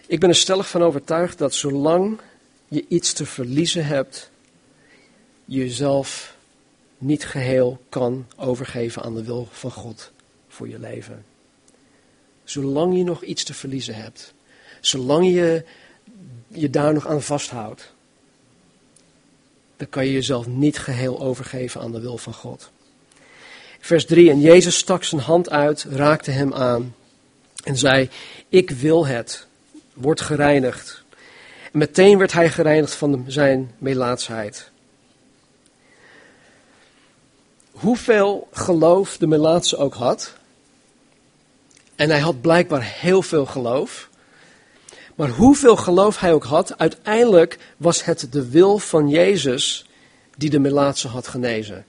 Ik 0.07 0.19
ben 0.19 0.29
er 0.29 0.35
stellig 0.35 0.69
van 0.69 0.83
overtuigd 0.83 1.37
dat 1.37 1.53
zolang 1.53 2.19
je 2.67 2.85
iets 2.87 3.13
te 3.13 3.25
verliezen 3.25 3.85
hebt, 3.85 4.31
je 5.45 5.57
jezelf 5.57 6.35
niet 6.97 7.25
geheel 7.25 7.81
kan 7.89 8.27
overgeven 8.35 9.03
aan 9.03 9.15
de 9.15 9.23
wil 9.23 9.47
van 9.51 9.71
God 9.71 10.11
voor 10.47 10.69
je 10.69 10.79
leven. 10.79 11.25
Zolang 12.43 12.97
je 12.97 13.03
nog 13.03 13.23
iets 13.23 13.43
te 13.43 13.53
verliezen 13.53 13.95
hebt, 13.95 14.33
zolang 14.81 15.25
je 15.25 15.65
je 16.47 16.69
daar 16.69 16.93
nog 16.93 17.07
aan 17.07 17.21
vasthoudt, 17.21 17.92
dan 19.83 19.91
kan 19.91 20.05
je 20.05 20.11
jezelf 20.11 20.47
niet 20.47 20.79
geheel 20.79 21.19
overgeven 21.19 21.81
aan 21.81 21.91
de 21.91 21.99
wil 21.99 22.17
van 22.17 22.33
God. 22.33 22.71
Vers 23.79 24.05
3. 24.05 24.29
En 24.29 24.39
Jezus 24.39 24.77
stak 24.77 25.03
zijn 25.03 25.21
hand 25.21 25.49
uit, 25.49 25.85
raakte 25.89 26.31
hem 26.31 26.53
aan 26.53 26.95
en 27.63 27.77
zei: 27.77 28.09
Ik 28.49 28.69
wil 28.69 29.05
het, 29.05 29.47
word 29.93 30.21
gereinigd. 30.21 31.03
En 31.71 31.79
meteen 31.79 32.17
werd 32.17 32.31
hij 32.31 32.49
gereinigd 32.49 32.95
van 32.95 33.25
zijn 33.27 33.71
melaatsheid. 33.77 34.71
Hoeveel 37.71 38.47
geloof 38.51 39.17
de 39.17 39.27
melaatse 39.27 39.77
ook 39.77 39.93
had, 39.93 40.33
en 41.95 42.09
hij 42.09 42.19
had 42.19 42.41
blijkbaar 42.41 42.83
heel 42.83 43.21
veel 43.21 43.45
geloof, 43.45 44.09
maar 45.15 45.29
hoeveel 45.29 45.75
geloof 45.75 46.19
hij 46.19 46.33
ook 46.33 46.43
had, 46.43 46.77
uiteindelijk 46.77 47.57
was 47.77 48.05
het 48.05 48.27
de 48.31 48.49
wil 48.49 48.77
van 48.77 49.09
Jezus 49.09 49.85
die 50.37 50.49
de 50.49 50.59
Melaatse 50.59 51.07
had 51.07 51.27
genezen. 51.27 51.85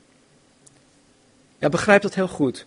Ja, 1.58 1.68
begrijp 1.68 2.02
dat 2.02 2.14
heel 2.14 2.28
goed. 2.28 2.66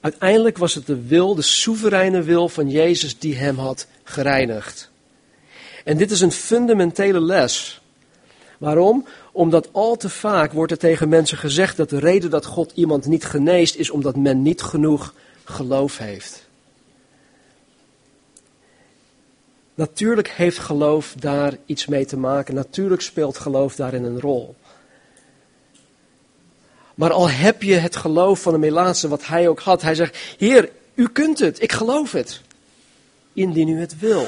Uiteindelijk 0.00 0.58
was 0.58 0.74
het 0.74 0.86
de 0.86 1.06
wil, 1.06 1.34
de 1.34 1.42
soevereine 1.42 2.22
wil 2.22 2.48
van 2.48 2.70
Jezus 2.70 3.18
die 3.18 3.36
hem 3.36 3.58
had 3.58 3.86
gereinigd. 4.04 4.90
En 5.84 5.96
dit 5.96 6.10
is 6.10 6.20
een 6.20 6.32
fundamentele 6.32 7.20
les. 7.20 7.80
Waarom? 8.58 9.06
Omdat 9.32 9.68
al 9.72 9.96
te 9.96 10.08
vaak 10.08 10.52
wordt 10.52 10.72
er 10.72 10.78
tegen 10.78 11.08
mensen 11.08 11.38
gezegd 11.38 11.76
dat 11.76 11.90
de 11.90 11.98
reden 11.98 12.30
dat 12.30 12.44
God 12.44 12.72
iemand 12.74 13.06
niet 13.06 13.24
geneest 13.24 13.74
is 13.74 13.90
omdat 13.90 14.16
men 14.16 14.42
niet 14.42 14.62
genoeg 14.62 15.14
geloof 15.44 15.98
heeft. 15.98 16.45
Natuurlijk 19.76 20.30
heeft 20.30 20.58
geloof 20.58 21.14
daar 21.18 21.56
iets 21.66 21.86
mee 21.86 22.06
te 22.06 22.16
maken. 22.16 22.54
Natuurlijk 22.54 23.02
speelt 23.02 23.38
geloof 23.38 23.76
daarin 23.76 24.04
een 24.04 24.20
rol. 24.20 24.54
Maar 26.94 27.12
al 27.12 27.30
heb 27.30 27.62
je 27.62 27.74
het 27.74 27.96
geloof 27.96 28.42
van 28.42 28.52
de 28.52 28.58
Melaatse, 28.58 29.08
wat 29.08 29.26
hij 29.26 29.48
ook 29.48 29.60
had. 29.60 29.82
Hij 29.82 29.94
zegt, 29.94 30.16
Heer, 30.38 30.70
u 30.94 31.08
kunt 31.08 31.38
het, 31.38 31.62
ik 31.62 31.72
geloof 31.72 32.12
het. 32.12 32.40
Indien 33.32 33.68
u 33.68 33.80
het 33.80 33.98
wil. 33.98 34.26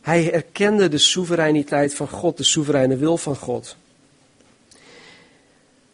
Hij 0.00 0.32
erkende 0.32 0.88
de 0.88 0.98
soevereiniteit 0.98 1.94
van 1.94 2.08
God, 2.08 2.36
de 2.36 2.44
soevereine 2.44 2.96
wil 2.96 3.16
van 3.16 3.36
God. 3.36 3.76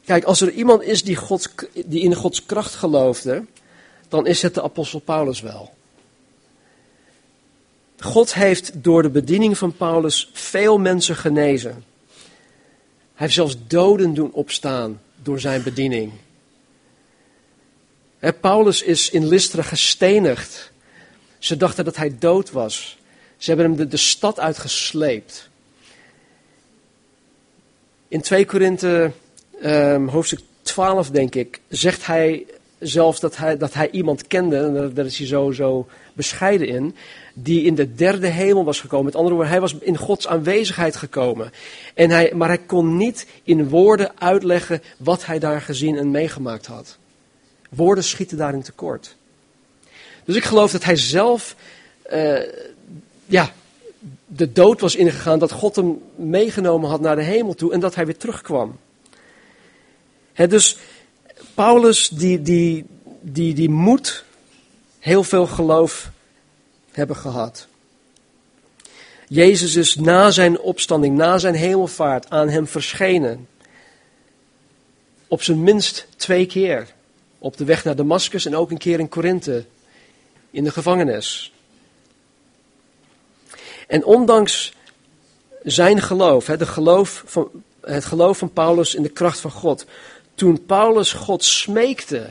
Kijk, 0.05 0.25
als 0.25 0.41
er 0.41 0.51
iemand 0.51 0.83
is 0.83 1.05
die, 1.05 1.17
God, 1.17 1.55
die 1.87 2.03
in 2.03 2.15
Gods 2.15 2.47
kracht 2.47 2.75
geloofde, 2.75 3.45
dan 4.09 4.27
is 4.27 4.43
het 4.43 4.55
de 4.55 4.63
apostel 4.63 4.99
Paulus 4.99 5.41
wel. 5.41 5.77
God 7.99 8.35
heeft 8.35 8.83
door 8.83 9.03
de 9.03 9.11
bediening 9.11 9.59
van 9.59 9.77
Paulus 9.77 10.31
veel 10.33 10.79
mensen 10.79 11.17
genezen. 11.17 11.71
Hij 11.71 13.27
heeft 13.27 13.35
zelfs 13.35 13.57
doden 13.67 14.15
doen 14.15 14.33
opstaan 14.33 15.01
door 15.23 15.41
zijn 15.41 15.63
bediening. 15.63 16.13
Paulus 18.41 18.83
is 18.83 19.11
in 19.11 19.27
Lystra 19.27 19.63
gestenigd. 19.63 20.73
Ze 21.39 21.57
dachten 21.57 21.85
dat 21.85 21.97
hij 21.97 22.19
dood 22.19 22.51
was. 22.51 22.99
Ze 23.37 23.51
hebben 23.51 23.67
hem 23.67 23.77
de, 23.77 23.89
de 23.89 23.97
stad 23.97 24.41
uitgesleept. 24.41 25.49
In 28.09 28.21
2 28.21 28.47
Korinthe 28.47 29.13
um, 29.63 30.09
hoofdstuk 30.09 30.41
12, 30.63 31.11
denk 31.11 31.35
ik, 31.35 31.61
zegt 31.69 32.07
hij 32.07 32.47
zelfs 32.79 33.21
dat 33.21 33.37
hij, 33.37 33.57
dat 33.57 33.75
hij 33.75 33.91
iemand 33.91 34.27
kende, 34.27 34.57
en 34.57 34.95
daar 34.95 35.07
is 35.07 35.19
hij 35.19 35.27
zo, 35.27 35.51
zo 35.51 35.87
bescheiden 36.13 36.67
in, 36.69 36.97
die 37.35 37.63
in 37.63 37.75
de 37.75 37.95
derde 37.95 38.27
hemel 38.27 38.65
was 38.65 38.81
gekomen. 38.81 39.05
Met 39.05 39.15
andere 39.15 39.35
woorden, 39.35 39.53
hij 39.53 39.61
was 39.61 39.75
in 39.81 39.97
Gods 39.97 40.27
aanwezigheid 40.27 40.97
gekomen. 40.97 41.53
En 41.95 42.11
hij, 42.11 42.33
maar 42.35 42.49
hij 42.49 42.59
kon 42.59 42.97
niet 42.97 43.27
in 43.43 43.69
woorden 43.69 44.21
uitleggen 44.21 44.83
wat 44.97 45.27
hij 45.27 45.39
daar 45.39 45.61
gezien 45.61 45.97
en 45.97 46.11
meegemaakt 46.11 46.67
had. 46.67 46.99
Woorden 47.71 48.05
schieten 48.05 48.37
daarin 48.37 48.63
tekort. 48.63 49.17
Dus 50.25 50.37
ik 50.37 50.45
geloof 50.45 50.71
dat 50.71 50.85
hij 50.85 50.97
zelf 50.97 51.57
uh, 52.13 52.43
ja, 53.27 53.53
de 54.27 54.53
dood 54.53 54.81
was 54.81 54.97
ingegaan, 54.97 55.39
dat 55.39 55.53
God 55.53 55.77
hem 55.77 56.03
meegenomen 56.17 56.91
had 56.91 57.01
naar 57.01 57.17
de 57.17 57.23
hemel 57.23 57.55
toe 57.55 57.73
en 57.73 57.81
dat 57.81 57.95
hij 57.95 58.07
weer 58.07 58.17
terugkwam. 58.17 58.79
He, 60.33 60.47
dus 60.47 60.79
Paulus 61.55 62.09
die, 62.09 62.43
die, 62.43 62.85
die, 63.21 63.55
die 63.55 63.71
moet 63.71 64.25
heel 64.99 65.25
veel 65.25 65.47
geloof 65.47 66.11
hebben 66.91 67.17
gehad. 67.17 67.67
Jezus 69.29 69.77
is 69.77 69.95
na 69.95 70.31
zijn 70.31 70.61
opstanding, 70.61 71.17
na 71.17 71.39
zijn 71.39 71.55
hemelvaart 71.55 72.31
aan 72.31 72.49
hem 72.49 72.67
verschenen. 72.67 73.49
Op 75.29 75.43
zijn 75.43 75.63
minst 75.63 76.07
twee 76.17 76.47
keer. 76.47 76.87
Op 77.39 77.57
de 77.57 77.65
weg 77.65 77.85
naar 77.85 77.97
Damascus 77.97 78.47
en 78.47 78.57
ook 78.57 78.71
een 78.71 78.79
keer 78.79 78.99
in 78.99 79.09
Korinthe. 79.09 79.65
In 80.51 80.65
de 80.65 80.71
gevangenis. 80.71 81.53
En 83.87 84.05
ondanks 84.05 84.73
zijn 85.63 86.01
geloof, 86.03 86.45
de 86.45 86.67
geloof 86.67 87.23
van, 87.27 87.51
het 87.81 88.05
geloof 88.05 88.39
van 88.39 88.53
Paulus 88.53 88.95
in 88.95 89.03
de 89.03 89.09
kracht 89.09 89.41
van 89.41 89.51
God, 89.51 89.87
toen 90.39 90.65
Paulus 90.65 91.13
God 91.13 91.45
smeekte, 91.45 92.29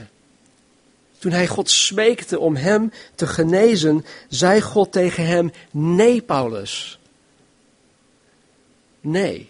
toen 1.18 1.32
hij 1.32 1.48
God 1.48 1.70
smeekte 1.70 2.40
om 2.40 2.56
hem 2.56 2.92
te 3.16 3.28
genezen, 3.28 4.06
zei 4.30 4.62
God 4.62 4.92
tegen 4.92 5.26
hem: 5.26 5.52
Nee, 5.72 6.22
Paulus. 6.22 7.00
Nee. 9.02 9.50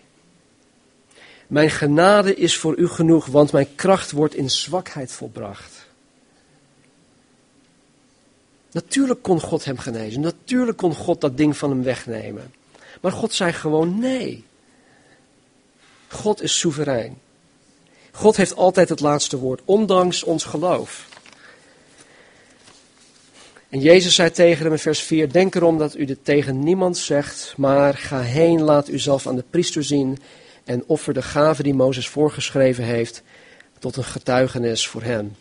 Mijn 1.48 1.70
genade 1.70 2.36
is 2.36 2.58
voor 2.58 2.78
u 2.78 2.88
genoeg, 2.88 3.26
want 3.26 3.52
mijn 3.52 3.76
kracht 3.76 4.12
wordt 4.12 4.36
in 4.36 4.50
zwakheid 4.50 5.12
volbracht. 5.12 5.86
Natuurlijk 8.72 9.22
kon 9.22 9.40
God 9.40 9.66
hem 9.66 9.78
genezen. 9.78 10.22
Natuurlijk 10.22 10.78
kon 10.78 10.96
God 10.96 11.22
dat 11.22 11.38
ding 11.38 11.58
van 11.58 11.70
hem 11.70 11.84
wegnemen. 11.84 12.54
Maar 13.02 13.12
God 13.12 13.34
zei 13.34 13.54
gewoon 13.54 14.00
nee. 14.00 14.46
God 16.08 16.42
is 16.42 16.60
soeverein. 16.60 17.26
God 18.18 18.38
heeft 18.38 18.56
altijd 18.56 18.90
het 18.90 19.00
laatste 19.00 19.38
woord, 19.38 19.62
ondanks 19.66 20.24
ons 20.24 20.44
geloof. 20.44 21.08
En 23.70 23.80
Jezus 23.80 24.16
zei 24.16 24.32
tegen 24.32 24.64
hem 24.64 24.72
in 24.72 24.80
vers 24.80 25.00
4: 25.00 25.32
Denk 25.32 25.56
erom 25.56 25.78
dat 25.78 25.98
u 25.98 26.06
dit 26.06 26.18
tegen 26.22 26.60
niemand 26.60 26.98
zegt, 26.98 27.54
maar 27.58 27.94
ga 27.94 28.20
heen, 28.20 28.62
laat 28.62 28.90
uzelf 28.90 29.28
aan 29.28 29.36
de 29.36 29.44
priester 29.50 29.84
zien 29.84 30.18
en 30.64 30.84
offer 30.88 31.14
de 31.14 31.22
gave 31.22 31.64
die 31.64 31.74
Mozes 31.74 32.08
voorgeschreven 32.08 32.84
heeft 32.84 33.24
tot 33.80 33.96
een 33.96 34.04
getuigenis 34.04 34.88
voor 34.88 35.02
hen. 35.02 35.36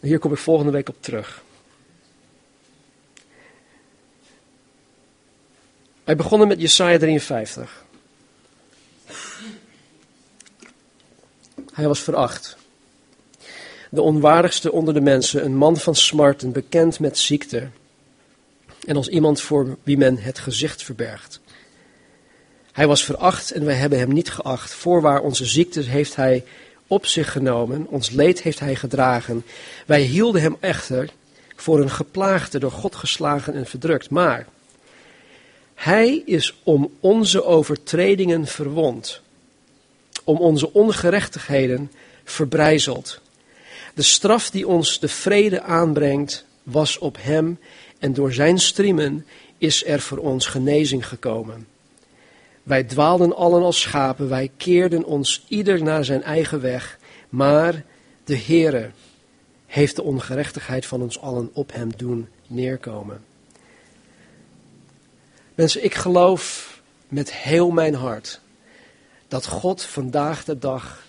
Hier 0.00 0.18
kom 0.18 0.32
ik 0.32 0.38
volgende 0.38 0.72
week 0.72 0.88
op 0.88 0.96
terug. 1.00 1.42
Wij 6.04 6.16
begonnen 6.16 6.48
met 6.48 6.60
Jesaja 6.60 6.98
53. 6.98 7.83
Hij 11.74 11.86
was 11.86 12.00
veracht. 12.00 12.56
De 13.90 14.02
onwaardigste 14.02 14.72
onder 14.72 14.94
de 14.94 15.00
mensen, 15.00 15.44
een 15.44 15.56
man 15.56 15.76
van 15.76 15.94
smarten, 15.94 16.52
bekend 16.52 17.00
met 17.00 17.18
ziekte. 17.18 17.68
En 18.86 18.96
als 18.96 19.08
iemand 19.08 19.40
voor 19.40 19.76
wie 19.82 19.96
men 19.96 20.18
het 20.18 20.38
gezicht 20.38 20.82
verbergt. 20.82 21.40
Hij 22.72 22.86
was 22.86 23.04
veracht 23.04 23.50
en 23.50 23.64
wij 23.64 23.74
hebben 23.74 23.98
hem 23.98 24.12
niet 24.12 24.30
geacht. 24.30 24.74
Voorwaar 24.74 25.20
onze 25.20 25.44
ziektes 25.44 25.86
heeft 25.86 26.16
hij 26.16 26.44
op 26.86 27.06
zich 27.06 27.32
genomen, 27.32 27.86
ons 27.86 28.10
leed 28.10 28.42
heeft 28.42 28.60
hij 28.60 28.74
gedragen. 28.74 29.44
Wij 29.86 30.00
hielden 30.00 30.42
hem 30.42 30.56
echter 30.60 31.10
voor 31.56 31.80
een 31.80 31.90
geplaagde, 31.90 32.58
door 32.58 32.72
God 32.72 32.94
geslagen 32.94 33.54
en 33.54 33.66
verdrukt. 33.66 34.10
Maar 34.10 34.46
hij 35.74 36.22
is 36.26 36.60
om 36.62 36.90
onze 37.00 37.44
overtredingen 37.44 38.46
verwond, 38.46 39.22
om 40.24 40.36
onze 40.36 40.72
ongerechtigheden 40.72 41.90
verbrijzeld. 42.24 43.20
De 43.94 44.02
straf 44.02 44.50
die 44.50 44.68
ons 44.68 45.00
de 45.00 45.08
vrede 45.08 45.62
aanbrengt, 45.62 46.44
was 46.62 46.98
op 46.98 47.16
hem 47.20 47.58
en 47.98 48.12
door 48.12 48.32
zijn 48.32 48.58
striemen 48.58 49.26
is 49.58 49.86
er 49.86 50.00
voor 50.00 50.18
ons 50.18 50.46
genezing 50.46 51.08
gekomen. 51.08 51.66
Wij 52.62 52.84
dwaalden 52.84 53.36
allen 53.36 53.62
als 53.62 53.80
schapen, 53.80 54.28
wij 54.28 54.50
keerden 54.56 55.04
ons 55.04 55.44
ieder 55.48 55.82
naar 55.82 56.04
zijn 56.04 56.22
eigen 56.22 56.60
weg, 56.60 56.98
maar 57.28 57.84
de 58.24 58.38
Heere 58.38 58.90
heeft 59.66 59.96
de 59.96 60.02
ongerechtigheid 60.02 60.86
van 60.86 61.02
ons 61.02 61.20
allen 61.20 61.50
op 61.52 61.72
hem 61.72 61.96
doen 61.96 62.28
neerkomen. 62.46 63.24
Mensen, 65.54 65.84
ik 65.84 65.94
geloof 65.94 66.72
met 67.08 67.32
heel 67.32 67.70
mijn 67.70 67.94
hart 67.94 68.40
dat 69.34 69.46
God 69.46 69.82
vandaag 69.82 70.44
de 70.44 70.58
dag 70.58 71.06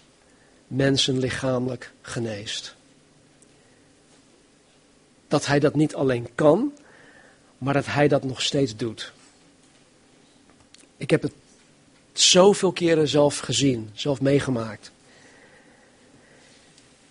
mensen 0.67 1.19
lichamelijk 1.19 1.91
geneest. 2.01 2.75
Dat 5.27 5.45
hij 5.45 5.59
dat 5.59 5.75
niet 5.75 5.95
alleen 5.95 6.27
kan, 6.35 6.73
maar 7.57 7.73
dat 7.73 7.85
hij 7.85 8.07
dat 8.07 8.23
nog 8.23 8.41
steeds 8.41 8.75
doet. 8.75 9.11
Ik 10.97 11.09
heb 11.09 11.21
het 11.21 11.31
zoveel 12.13 12.71
keren 12.71 13.07
zelf 13.07 13.37
gezien, 13.37 13.89
zelf 13.93 14.21
meegemaakt. 14.21 14.91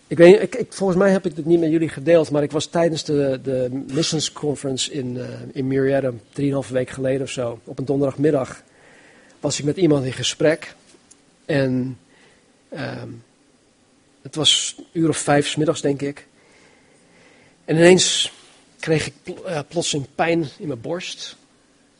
Ik 0.07 0.17
weet, 0.17 0.43
ik, 0.43 0.67
volgens 0.69 0.99
mij 0.99 1.11
heb 1.11 1.27
ik 1.27 1.37
dit 1.37 1.45
niet 1.47 1.61
met 1.61 1.71
jullie 1.71 1.89
gedeeld, 1.89 2.31
maar 2.31 2.43
ik 2.43 2.53
was 2.53 2.67
tijdens 2.67 3.05
de, 3.05 3.41
de 3.43 3.85
Missions 3.93 4.33
Conference 4.33 4.93
in, 4.93 5.17
uh, 5.17 5.29
in 5.53 5.67
Murrieta, 5.67 6.13
drieënhalve 6.33 6.73
week 6.73 6.91
geleden 6.91 7.23
of 7.23 7.31
zo, 7.31 7.61
op 7.65 7.79
een 7.79 7.85
donderdagmiddag, 7.85 8.63
was 9.41 9.59
ik 9.59 9.65
met 9.65 9.77
iemand 9.77 10.05
in 10.05 10.13
gesprek. 10.13 10.75
En 11.45 11.99
uh, 12.73 13.03
het 14.23 14.35
was 14.35 14.75
een 14.79 14.85
uur 14.93 15.09
of 15.09 15.17
vijf 15.17 15.49
s 15.49 15.57
middags, 15.57 15.81
denk 15.81 16.03
ik. 16.03 16.27
En 17.65 17.77
ineens 17.77 18.33
kreeg 18.81 19.07
ik 19.07 19.15
pl 19.23 19.31
uh, 19.47 19.61
plotseling 19.69 20.07
pijn 20.15 20.49
in 20.59 20.67
mijn 20.67 20.81
borst. 20.81 21.37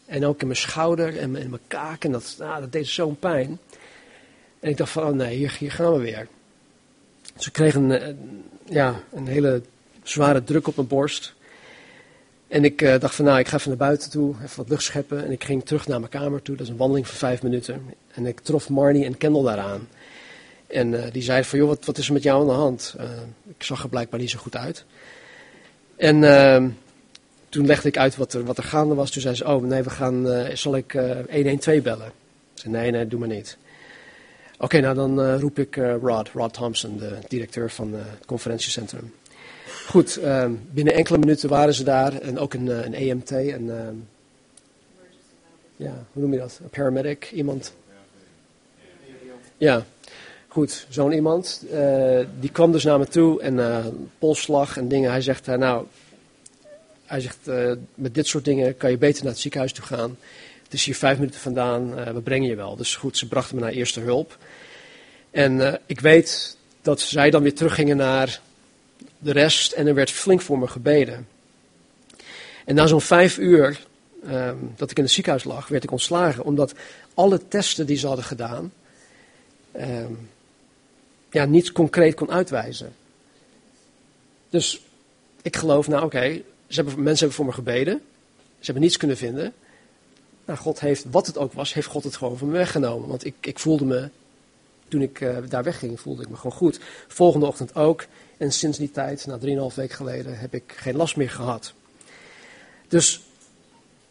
En 0.07 0.27
ook 0.27 0.41
in 0.41 0.47
mijn 0.47 0.59
schouder 0.59 1.19
en 1.19 1.37
in 1.37 1.51
mijn 1.51 1.63
kaak. 1.67 2.05
En 2.05 2.13
dat, 2.13 2.37
ah, 2.41 2.61
dat 2.61 2.73
deed 2.73 2.87
zo'n 2.87 3.19
pijn. 3.19 3.59
En 4.61 4.71
ik 4.71 4.77
dacht 4.77 4.91
van, 4.91 5.03
oh 5.03 5.13
nee, 5.13 5.37
hier, 5.37 5.71
gaan 5.71 5.93
we 5.93 5.99
weer. 5.99 6.29
Ze 7.37 7.51
kregen 7.51 7.91
een, 7.91 8.01
eh, 8.01 8.15
ja, 8.75 9.03
een 9.13 9.27
hele 9.27 9.63
zware 10.03 10.45
druk 10.45 10.67
op 10.67 10.77
mijn 10.77 10.89
borst. 10.89 11.35
En 12.55 12.65
ik 12.65 12.83
uh, 12.83 12.99
dacht 12.99 13.15
van 13.15 13.25
nou, 13.25 13.39
ik 13.39 13.49
ga 13.49 13.57
even 13.57 13.69
naar 13.69 13.79
buiten 13.79 14.11
toe, 14.11 14.35
even 14.43 14.57
wat 14.57 14.69
lucht 14.69 14.83
scheppen. 14.83 15.25
En 15.25 15.31
ik 15.31 15.45
ging 15.45 15.65
terug 15.65 15.87
naar 15.87 15.99
mijn 15.99 16.11
kamer 16.11 16.43
toe, 16.43 16.57
dat 16.57 16.67
is 16.67 16.73
een 16.73 16.79
wandeling 16.79 17.07
van 17.07 17.17
vijf 17.17 17.43
minuten. 17.43 17.95
En 18.13 18.27
ik 18.27 18.41
trof 18.41 18.69
Marnie 18.69 19.05
en 19.05 19.17
Kendall 19.17 19.43
daaraan. 19.43 19.89
En 20.67 20.93
uh, 20.93 21.03
die 21.13 21.23
zeiden 21.23 21.47
van 21.47 21.59
joh, 21.59 21.77
wat, 21.85 21.99
is 21.99 22.07
er 22.07 22.13
met 22.13 22.23
jou 22.23 22.41
aan 22.41 22.47
de 22.47 22.53
hand? 22.53 22.95
Uh, 23.01 23.05
ik 23.49 23.63
zag 23.63 23.83
er 23.83 23.89
blijkbaar 23.89 24.21
niet 24.21 24.31
zo 24.31 24.39
goed 24.39 24.57
uit. 24.57 24.85
En 25.97 26.25
ehm, 26.25 26.69
toen 27.49 27.67
legde 27.67 27.89
ik 27.89 27.99
uit 27.99 28.17
wat 28.17 28.33
er, 28.33 28.45
wat 28.45 28.59
er 28.59 28.65
gaande 28.65 28.95
was. 28.95 29.11
Toen 29.11 29.23
zei 29.23 29.35
ze, 29.35 29.47
oh 29.47 29.63
nee, 29.63 29.83
we 29.83 29.91
gaan, 29.91 30.27
zal 30.57 30.77
ik 30.77 30.93
112 31.31 31.83
bellen? 31.83 32.07
Ik 32.07 32.13
zei 32.55 32.73
nee, 32.73 32.91
nee, 32.91 33.07
doe 33.07 33.19
maar 33.19 33.29
niet. 33.29 33.57
Oké, 34.59 34.81
nou 34.81 34.95
dan 34.95 35.37
roep 35.37 35.59
ik 35.59 35.77
Rod, 35.77 36.29
Rod 36.29 36.53
Thompson, 36.53 36.99
de 36.99 37.19
directeur 37.29 37.71
van 37.71 37.93
het 37.93 38.27
conferentiecentrum. 38.27 39.13
Goed, 39.87 40.17
ehm, 40.17 40.53
binnen 40.71 40.95
enkele 40.95 41.19
minuten 41.19 41.49
waren 41.49 41.75
ze 41.75 41.85
daar 41.85 42.19
en 42.21 42.39
ook 42.39 42.55
een, 42.55 42.67
een 42.67 42.95
EMT, 42.95 43.31
een 43.31 44.07
ja, 45.77 46.05
hoe 46.13 46.23
noem 46.23 46.33
je 46.33 46.39
dat? 46.39 46.59
Een 46.63 46.69
paramedic, 46.69 47.31
iemand. 47.33 47.73
Ja, 49.57 49.85
goed, 50.49 50.87
zo'n 50.89 51.13
iemand. 51.13 51.65
eh, 51.73 52.21
die 52.41 52.51
kwam 52.51 52.73
dus 52.73 52.85
naar 52.85 52.99
me 52.99 53.07
toe 53.07 53.41
en 53.43 53.59
eh 53.61 53.87
polsslag 54.19 54.77
en 54.77 54.89
dingen. 54.89 55.11
Hij 55.11 55.21
zegt, 55.21 55.49
eh, 55.49 55.55
nou, 55.57 55.87
hij 57.05 57.21
zegt, 57.21 57.49
eh, 57.49 57.73
met 57.95 58.15
dit 58.15 58.27
soort 58.27 58.45
dingen 58.45 58.77
kan 58.77 58.91
je 58.91 58.99
beter 58.99 59.23
naar 59.23 59.33
het 59.33 59.41
ziekenhuis 59.41 59.73
toe 59.73 59.85
gaan. 59.85 60.17
Het 60.63 60.73
is 60.73 60.85
hier 60.85 60.95
vijf 60.97 61.19
minuten 61.19 61.41
vandaan, 61.41 61.99
eh, 61.99 62.13
we 62.13 62.21
brengen 62.21 62.49
je 62.49 62.55
wel. 62.57 62.77
Dus 62.77 62.97
goed, 62.97 63.19
ze 63.19 63.29
brachten 63.29 63.57
me 63.57 63.61
naar 63.63 63.73
eerste 63.73 64.01
hulp. 64.01 64.39
En 65.31 65.67
eh, 65.67 65.75
ik 65.87 66.01
weet 66.01 66.57
dat 66.83 67.01
zij 67.01 67.31
dan 67.31 67.43
weer 67.43 67.55
teruggingen 67.55 67.97
naar 67.97 68.41
de 69.25 69.33
rest 69.33 69.73
en 69.73 69.87
er 69.87 69.95
werd 69.95 70.11
flink 70.11 70.41
voor 70.41 70.59
me 70.59 70.67
gebeden. 70.67 71.29
En 72.65 72.75
na 72.75 72.87
zo'n 72.87 73.01
vijf 73.01 73.39
uur 73.39 73.87
ehm, 74.27 74.57
dat 74.77 74.91
ik 74.91 74.97
in 74.97 75.03
het 75.03 75.13
ziekenhuis 75.13 75.45
lag, 75.45 75.69
werd 75.69 75.85
ik 75.85 75.91
ontslagen. 75.91 76.45
Omdat 76.45 76.75
alle 77.15 77.49
testen 77.49 77.87
die 77.87 77.97
ze 77.97 78.07
hadden 78.07 78.25
gedaan, 78.25 78.73
ehm, 79.73 80.13
ja, 81.31 81.45
niet 81.45 81.73
concreet 81.73 82.15
kon 82.15 82.31
uitwijzen. 82.31 82.95
Dus 84.51 84.81
ik 85.43 85.57
geloof, 85.57 85.89
nou 85.89 86.05
oké, 86.05 86.41
mensen 86.69 87.05
hebben 87.05 87.33
voor 87.33 87.45
me 87.45 87.53
gebeden. 87.53 88.01
Ze 88.59 88.65
hebben 88.65 88.83
niets 88.83 88.97
kunnen 88.97 89.17
vinden. 89.17 89.53
Nou, 90.45 90.59
God 90.59 90.81
heeft, 90.81 91.05
wat 91.11 91.27
het 91.27 91.39
ook 91.39 91.53
was, 91.53 91.75
heeft 91.75 91.87
God 91.87 92.05
het 92.05 92.17
gewoon 92.17 92.39
van 92.39 92.49
me 92.49 92.53
weggenomen. 92.53 93.09
Want 93.09 93.25
ik, 93.25 93.35
ik 93.41 93.59
voelde 93.59 93.85
me, 93.85 94.09
toen 94.89 95.03
ik 95.03 95.21
eh, 95.21 95.37
daar 95.49 95.63
wegging, 95.63 96.01
voelde 96.01 96.23
ik 96.23 96.29
me 96.29 96.37
gewoon 96.37 96.57
goed. 96.57 96.81
Volgende 97.09 97.47
ochtend 97.47 97.75
ook. 97.75 98.07
En 98.45 98.53
sinds 98.53 98.79
die 98.79 98.91
tijd, 98.91 99.27
na 99.27 99.39
3,5 99.71 99.75
week 99.75 99.93
geleden, 99.93 100.39
heb 100.39 100.55
ik 100.55 100.75
geen 100.77 100.97
last 100.97 101.17
meer 101.17 101.31
gehad. 101.31 101.73
Dus 102.89 103.21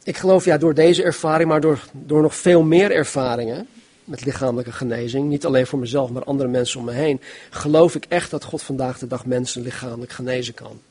ik 0.04 0.18
geloof, 0.18 0.46
ja, 0.46 0.58
door 0.58 0.74
deze 0.74 1.04
ervaring, 1.04 1.50
maar 1.50 1.62
door, 1.62 1.84
door 1.92 2.22
nog 2.22 2.36
veel 2.36 2.64
meer 2.64 2.92
ervaringen 2.92 3.68
met 4.04 4.26
lichamelijke 4.26 4.72
genezing, 4.72 5.30
niet 5.30 5.46
alleen 5.46 5.68
voor 5.68 5.80
mezelf, 5.80 6.10
maar 6.10 6.24
andere 6.24 6.50
mensen 6.50 6.80
om 6.80 6.86
me 6.86 6.92
heen, 6.92 7.22
geloof 7.50 7.96
ik 7.96 8.06
echt 8.06 8.32
dat 8.32 8.44
God 8.44 8.62
vandaag 8.62 9.00
de 9.00 9.08
dag 9.08 9.26
mensen 9.26 9.62
lichamelijk 9.62 10.12
genezen 10.12 10.54
kan. 10.54 10.82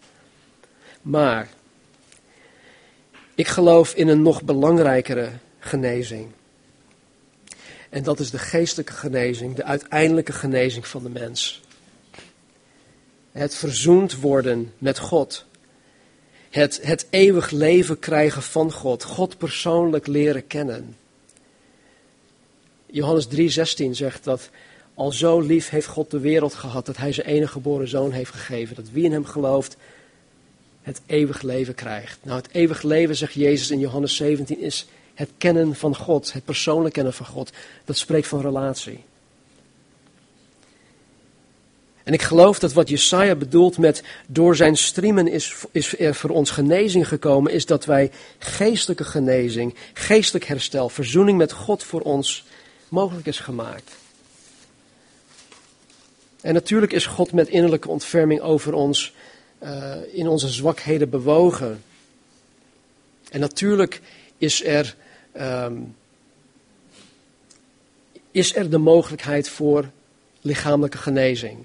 Maar 1.02 1.48
ik 3.34 3.48
geloof 3.48 3.94
in 3.94 4.08
een 4.08 4.22
nog 4.22 4.42
belangrijkere 4.42 5.28
genezing. 5.58 6.28
En 7.90 8.02
dat 8.02 8.20
is 8.20 8.30
de 8.30 8.38
geestelijke 8.38 8.92
genezing, 8.92 9.54
de 9.54 9.64
uiteindelijke 9.64 10.32
genezing 10.32 10.86
van 10.86 11.02
de 11.02 11.10
mens. 11.10 11.62
Het 13.32 13.54
verzoend 13.54 14.20
worden 14.20 14.72
met 14.78 14.98
God. 14.98 15.44
Het, 16.50 16.80
het 16.82 17.06
eeuwig 17.10 17.50
leven 17.50 17.98
krijgen 17.98 18.42
van 18.42 18.72
God. 18.72 19.02
God 19.02 19.38
persoonlijk 19.38 20.06
leren 20.06 20.46
kennen. 20.46 20.96
Johannes 22.86 23.26
3,16 23.84 23.90
zegt 23.90 24.24
dat 24.24 24.50
al 24.94 25.12
zo 25.12 25.40
lief 25.40 25.68
heeft 25.68 25.86
God 25.86 26.10
de 26.10 26.18
wereld 26.18 26.54
gehad 26.54 26.86
dat 26.86 26.96
hij 26.96 27.12
zijn 27.12 27.26
enige 27.26 27.52
geboren 27.52 27.88
zoon 27.88 28.12
heeft 28.12 28.30
gegeven. 28.30 28.76
Dat 28.76 28.90
wie 28.90 29.04
in 29.04 29.12
hem 29.12 29.24
gelooft 29.24 29.76
het 30.82 31.00
eeuwig 31.06 31.42
leven 31.42 31.74
krijgt. 31.74 32.18
Nou, 32.22 32.36
het 32.36 32.48
eeuwig 32.52 32.82
leven, 32.82 33.16
zegt 33.16 33.32
Jezus 33.32 33.70
in 33.70 33.78
Johannes 33.78 34.16
17, 34.16 34.60
is 34.60 34.86
het 35.14 35.30
kennen 35.38 35.74
van 35.74 35.96
God, 35.96 36.32
het 36.32 36.44
persoonlijk 36.44 36.94
kennen 36.94 37.12
van 37.12 37.26
God. 37.26 37.50
Dat 37.84 37.96
spreekt 37.96 38.26
van 38.26 38.40
relatie. 38.40 39.04
En 42.04 42.12
ik 42.12 42.22
geloof 42.22 42.58
dat 42.58 42.72
wat 42.72 42.88
Jesaja 42.88 43.34
bedoelt 43.34 43.78
met 43.78 44.02
door 44.26 44.56
zijn 44.56 44.76
striemen 44.76 45.28
is, 45.28 45.54
is 45.70 45.98
er 45.98 46.14
voor 46.14 46.30
ons 46.30 46.50
genezing 46.50 47.08
gekomen, 47.08 47.52
is 47.52 47.66
dat 47.66 47.84
wij 47.84 48.10
geestelijke 48.38 49.04
genezing, 49.04 49.74
geestelijk 49.92 50.44
herstel, 50.44 50.88
verzoening 50.88 51.38
met 51.38 51.52
God 51.52 51.84
voor 51.84 52.00
ons 52.00 52.44
mogelijk 52.88 53.26
is 53.26 53.38
gemaakt. 53.38 53.92
En 56.40 56.54
natuurlijk 56.54 56.92
is 56.92 57.06
God 57.06 57.32
met 57.32 57.48
innerlijke 57.48 57.88
ontferming 57.88 58.40
over 58.40 58.74
ons 58.74 59.14
uh, 59.62 59.94
in 60.12 60.28
onze 60.28 60.48
zwakheden 60.48 61.10
bewogen. 61.10 61.82
En 63.30 63.40
natuurlijk 63.40 64.00
is 64.38 64.64
er, 64.64 64.96
um, 65.40 65.96
is 68.30 68.56
er 68.56 68.70
de 68.70 68.78
mogelijkheid 68.78 69.48
voor 69.48 69.90
lichamelijke 70.40 70.98
genezing. 70.98 71.64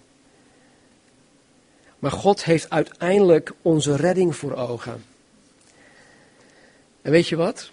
Maar 1.99 2.11
God 2.11 2.43
heeft 2.43 2.69
uiteindelijk 2.69 3.53
onze 3.61 3.95
redding 3.95 4.35
voor 4.35 4.55
ogen. 4.55 5.03
En 7.01 7.11
weet 7.11 7.27
je 7.27 7.35
wat? 7.35 7.71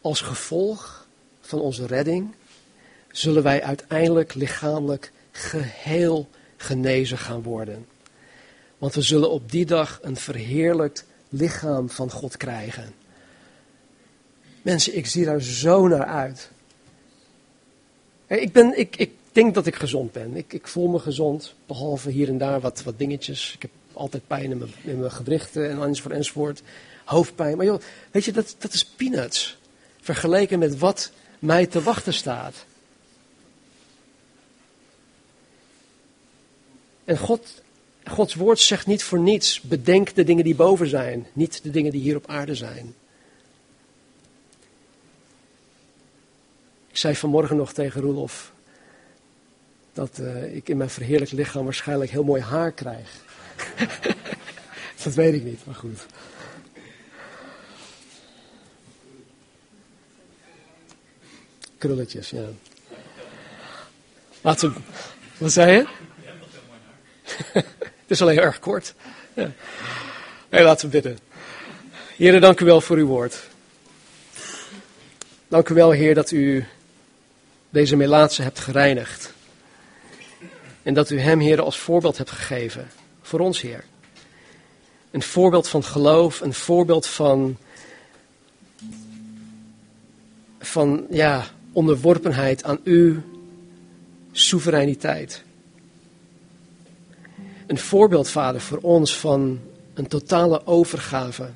Als 0.00 0.20
gevolg 0.20 1.06
van 1.40 1.60
onze 1.60 1.86
redding 1.86 2.34
zullen 3.10 3.42
wij 3.42 3.62
uiteindelijk 3.62 4.34
lichamelijk 4.34 5.12
geheel 5.30 6.28
genezen 6.56 7.18
gaan 7.18 7.42
worden. 7.42 7.86
Want 8.78 8.94
we 8.94 9.02
zullen 9.02 9.30
op 9.30 9.50
die 9.50 9.66
dag 9.66 9.98
een 10.02 10.16
verheerlijkt 10.16 11.04
lichaam 11.28 11.90
van 11.90 12.10
God 12.10 12.36
krijgen. 12.36 12.94
Mensen, 14.62 14.96
ik 14.96 15.06
zie 15.06 15.24
daar 15.24 15.40
zo 15.40 15.88
naar 15.88 16.04
uit. 16.04 16.50
Ik, 18.26 18.52
ben, 18.52 18.78
ik, 18.78 18.96
ik 18.96 19.12
denk 19.34 19.54
dat 19.54 19.66
ik 19.66 19.74
gezond 19.74 20.12
ben. 20.12 20.36
Ik, 20.36 20.52
ik 20.52 20.66
voel 20.66 20.88
me 20.88 20.98
gezond, 20.98 21.54
behalve 21.66 22.10
hier 22.10 22.28
en 22.28 22.38
daar 22.38 22.60
wat, 22.60 22.82
wat 22.82 22.98
dingetjes. 22.98 23.52
Ik 23.54 23.62
heb 23.62 23.70
altijd 23.92 24.26
pijn 24.26 24.50
in 24.50 24.58
mijn, 24.58 24.72
in 24.82 24.98
mijn 24.98 25.10
gewrichten 25.10 25.70
en 25.70 25.82
enzovoort 25.82 26.14
enzovoort. 26.14 26.62
Hoofdpijn. 27.04 27.56
Maar 27.56 27.66
joh, 27.66 27.80
weet 28.10 28.24
je, 28.24 28.32
dat, 28.32 28.56
dat 28.58 28.72
is 28.72 28.84
peanuts. 28.84 29.58
Vergeleken 30.00 30.58
met 30.58 30.78
wat 30.78 31.12
mij 31.38 31.66
te 31.66 31.82
wachten 31.82 32.14
staat. 32.14 32.64
En 37.04 37.18
God, 37.18 37.62
Gods 38.04 38.34
woord 38.34 38.58
zegt 38.58 38.86
niet 38.86 39.02
voor 39.02 39.18
niets: 39.18 39.60
bedenk 39.60 40.14
de 40.14 40.24
dingen 40.24 40.44
die 40.44 40.54
boven 40.54 40.86
zijn, 40.86 41.26
niet 41.32 41.62
de 41.62 41.70
dingen 41.70 41.92
die 41.92 42.00
hier 42.00 42.16
op 42.16 42.26
aarde 42.26 42.54
zijn. 42.54 42.94
Ik 46.88 46.96
zei 46.96 47.16
vanmorgen 47.16 47.56
nog 47.56 47.72
tegen 47.72 48.00
Roelof 48.00 48.53
dat 49.94 50.18
uh, 50.20 50.54
ik 50.54 50.68
in 50.68 50.76
mijn 50.76 50.90
verheerlijk 50.90 51.30
lichaam 51.30 51.64
waarschijnlijk 51.64 52.10
heel 52.10 52.24
mooi 52.24 52.42
haar 52.42 52.72
krijg. 52.72 53.10
dat 55.04 55.14
weet 55.14 55.34
ik 55.34 55.44
niet, 55.44 55.66
maar 55.66 55.74
goed. 55.74 56.06
Krulletjes, 61.78 62.30
ja. 62.30 62.44
Laten 64.40 64.72
we. 64.72 64.80
Wat 65.38 65.52
zei 65.52 65.72
je? 65.72 65.86
Het 68.04 68.12
is 68.12 68.22
alleen 68.22 68.38
erg 68.38 68.58
kort. 68.58 68.94
Ja. 69.34 69.50
Nee, 70.48 70.62
laten 70.62 70.86
we 70.86 70.92
bidden. 70.92 71.18
Heren, 72.16 72.40
dank 72.40 72.60
u 72.60 72.64
wel 72.64 72.80
voor 72.80 72.96
uw 72.96 73.06
woord. 73.06 73.42
Dank 75.48 75.68
u 75.68 75.74
wel, 75.74 75.90
Heer, 75.90 76.14
dat 76.14 76.30
u 76.30 76.66
deze 77.70 77.96
melaatse 77.96 78.42
hebt 78.42 78.58
gereinigd. 78.58 79.33
En 80.84 80.94
dat 80.94 81.10
u 81.10 81.18
hem, 81.18 81.40
Heer, 81.40 81.60
als 81.60 81.78
voorbeeld 81.78 82.18
hebt 82.18 82.30
gegeven. 82.30 82.88
Voor 83.22 83.40
ons, 83.40 83.60
Heer. 83.60 83.84
Een 85.10 85.22
voorbeeld 85.22 85.68
van 85.68 85.84
geloof, 85.84 86.40
een 86.40 86.54
voorbeeld 86.54 87.06
van, 87.06 87.56
van 90.58 91.06
ja, 91.10 91.44
onderworpenheid 91.72 92.64
aan 92.64 92.78
uw 92.84 93.16
soevereiniteit. 94.32 95.42
Een 97.66 97.78
voorbeeld, 97.78 98.28
Vader, 98.28 98.60
voor 98.60 98.78
ons 98.78 99.18
van 99.18 99.60
een 99.94 100.06
totale 100.06 100.66
overgave 100.66 101.50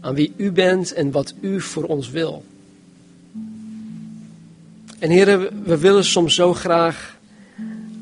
aan 0.00 0.14
wie 0.14 0.32
u 0.36 0.52
bent 0.52 0.92
en 0.92 1.10
wat 1.10 1.34
u 1.40 1.60
voor 1.60 1.84
ons 1.84 2.10
wil. 2.10 2.44
En 4.98 5.10
heren, 5.10 5.62
we 5.64 5.78
willen 5.78 6.04
soms 6.04 6.34
zo 6.34 6.54
graag 6.54 7.15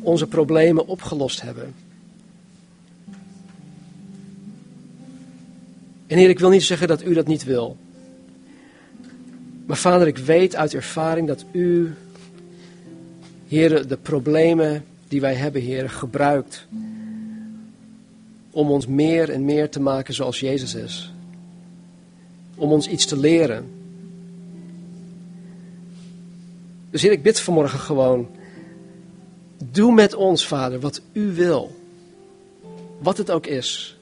onze 0.05 0.27
problemen 0.27 0.87
opgelost 0.87 1.43
hebben. 1.43 1.75
En 6.07 6.19
heer, 6.19 6.29
ik 6.29 6.39
wil 6.39 6.51
niet 6.51 6.63
zeggen 6.63 6.89
dat 6.89 7.05
u 7.05 7.15
dat 7.15 7.27
niet 7.27 7.45
wil. 7.45 7.77
Maar 9.67 9.77
vader, 9.77 10.07
ik 10.07 10.19
weet 10.19 10.57
uit 10.57 10.75
ervaring 10.75 11.27
dat 11.29 11.45
u, 11.53 11.95
heren, 13.49 13.89
de 13.89 13.97
problemen 13.97 14.85
die 15.09 15.21
wij 15.21 15.35
hebben, 15.35 15.63
heren, 15.63 15.91
gebruikt 15.91 16.67
om 18.51 18.71
ons 18.71 18.87
meer 18.87 19.31
en 19.31 19.45
meer 19.45 19.71
te 19.71 19.81
maken 19.81 20.15
zoals 20.15 20.41
Jezus 20.41 20.75
is. 20.75 21.13
Om 22.55 22.73
ons 22.73 22.89
iets 22.89 23.07
te 23.07 23.19
leren. 23.19 23.71
Dus 26.91 27.03
Heer, 27.03 27.13
ik 27.13 27.23
bid 27.23 27.41
vanmorgen 27.41 27.79
gewoon. 27.79 28.29
Doe 29.59 29.93
met 29.93 30.15
ons, 30.15 30.47
Vader, 30.47 30.81
wat 30.81 31.01
U 31.13 31.33
wil. 31.33 31.77
Wat 32.99 33.19
het 33.19 33.31
ook 33.31 33.47
is. 33.47 33.99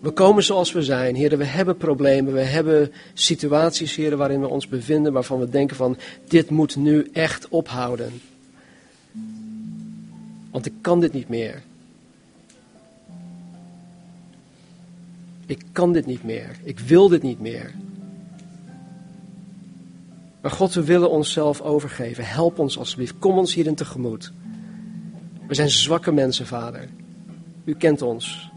We 0.00 0.10
komen 0.10 0.42
zoals 0.42 0.72
we 0.72 0.82
zijn, 0.82 1.14
heren. 1.14 1.38
We 1.38 1.44
hebben 1.44 1.76
problemen, 1.76 2.32
we 2.32 2.40
hebben 2.40 2.92
situaties, 3.14 3.94
heren, 3.94 4.18
waarin 4.18 4.40
we 4.40 4.48
ons 4.48 4.68
bevinden, 4.68 5.12
waarvan 5.12 5.38
we 5.38 5.48
denken 5.48 5.76
van, 5.76 5.96
dit 6.28 6.50
moet 6.50 6.76
nu 6.76 7.08
echt 7.12 7.48
ophouden. 7.48 8.20
Want 10.50 10.66
ik 10.66 10.72
kan 10.80 11.00
dit 11.00 11.12
niet 11.12 11.28
meer. 11.28 11.62
Ik 15.46 15.62
kan 15.72 15.92
dit 15.92 16.06
niet 16.06 16.24
meer. 16.24 16.56
Ik 16.62 16.78
wil 16.78 17.08
dit 17.08 17.22
niet 17.22 17.40
meer. 17.40 17.74
Maar 20.44 20.52
God, 20.52 20.74
we 20.74 20.84
willen 20.84 21.10
onszelf 21.10 21.60
overgeven. 21.60 22.24
Help 22.24 22.58
ons 22.58 22.78
alsjeblieft. 22.78 23.18
Kom 23.18 23.38
ons 23.38 23.54
hierin 23.54 23.74
tegemoet. 23.74 24.32
We 25.46 25.54
zijn 25.54 25.70
zwakke 25.70 26.12
mensen, 26.12 26.46
Vader. 26.46 26.88
U 27.64 27.74
kent 27.74 28.02
ons. 28.02 28.50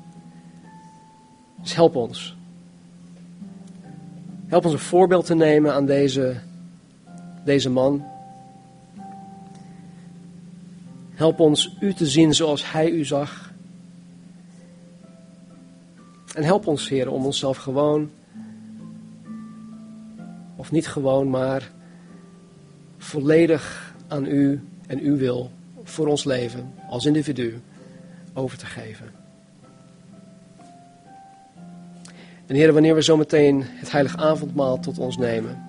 Dus 1.61 1.75
help 1.75 1.95
ons. 1.95 2.35
Help 4.47 4.65
ons 4.65 4.73
een 4.73 4.79
voorbeeld 4.79 5.25
te 5.25 5.35
nemen 5.35 5.73
aan 5.73 5.85
deze, 5.85 6.35
deze 7.43 7.69
man. 7.69 8.05
Help 11.09 11.39
ons 11.39 11.77
u 11.79 11.93
te 11.93 12.07
zien 12.07 12.33
zoals 12.33 12.71
hij 12.71 12.89
u 12.89 13.05
zag. 13.05 13.53
En 16.35 16.43
help 16.43 16.67
ons, 16.67 16.89
Heer, 16.89 17.11
om 17.11 17.25
onszelf 17.25 17.57
gewoon, 17.57 18.09
of 20.55 20.71
niet 20.71 20.87
gewoon, 20.87 21.29
maar 21.29 21.75
volledig 22.97 23.93
aan 24.07 24.25
u 24.25 24.61
en 24.87 24.99
uw 24.99 25.17
wil 25.17 25.51
voor 25.83 26.07
ons 26.07 26.23
leven 26.23 26.73
als 26.89 27.05
individu 27.05 27.61
over 28.33 28.57
te 28.57 28.65
geven. 28.65 29.11
En 32.45 32.55
Heer, 32.55 32.73
wanneer 32.73 32.95
we 32.95 33.01
zometeen 33.01 33.63
het 33.65 33.91
heilige 33.91 34.17
avondmaal 34.17 34.79
tot 34.79 34.97
ons 34.97 35.17
nemen, 35.17 35.63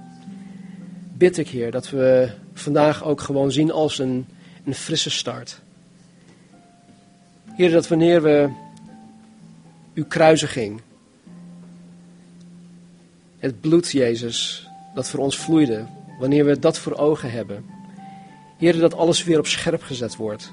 bid 1.12 1.39
ik, 1.39 1.49
Heer, 1.49 1.70
dat 1.70 1.91
we 1.91 2.31
vandaag 2.53 3.05
ook 3.05 3.20
gewoon 3.20 3.53
zien 3.53 3.72
als 3.72 3.99
een, 3.99 4.26
een 4.64 4.74
frisse 4.74 5.11
start. 5.11 5.61
Heer, 7.45 7.70
dat 7.70 7.89
wanneer 7.89 8.22
we 8.22 8.51
uw 9.95 10.05
kruisiging, 10.05 10.81
het 13.39 13.61
bloed, 13.61 13.91
Jezus, 13.91 14.68
dat 14.95 15.09
voor 15.09 15.20
ons 15.20 15.39
vloeide, 15.39 15.87
wanneer 16.19 16.45
we 16.45 16.59
dat 16.59 16.79
voor 16.79 16.97
ogen 16.97 17.31
hebben, 17.31 17.64
Heer, 18.59 18.79
dat 18.79 18.95
alles 18.95 19.25
weer 19.25 19.39
op 19.39 19.47
scherp 19.47 19.83
gezet 19.83 20.16
wordt. 20.16 20.53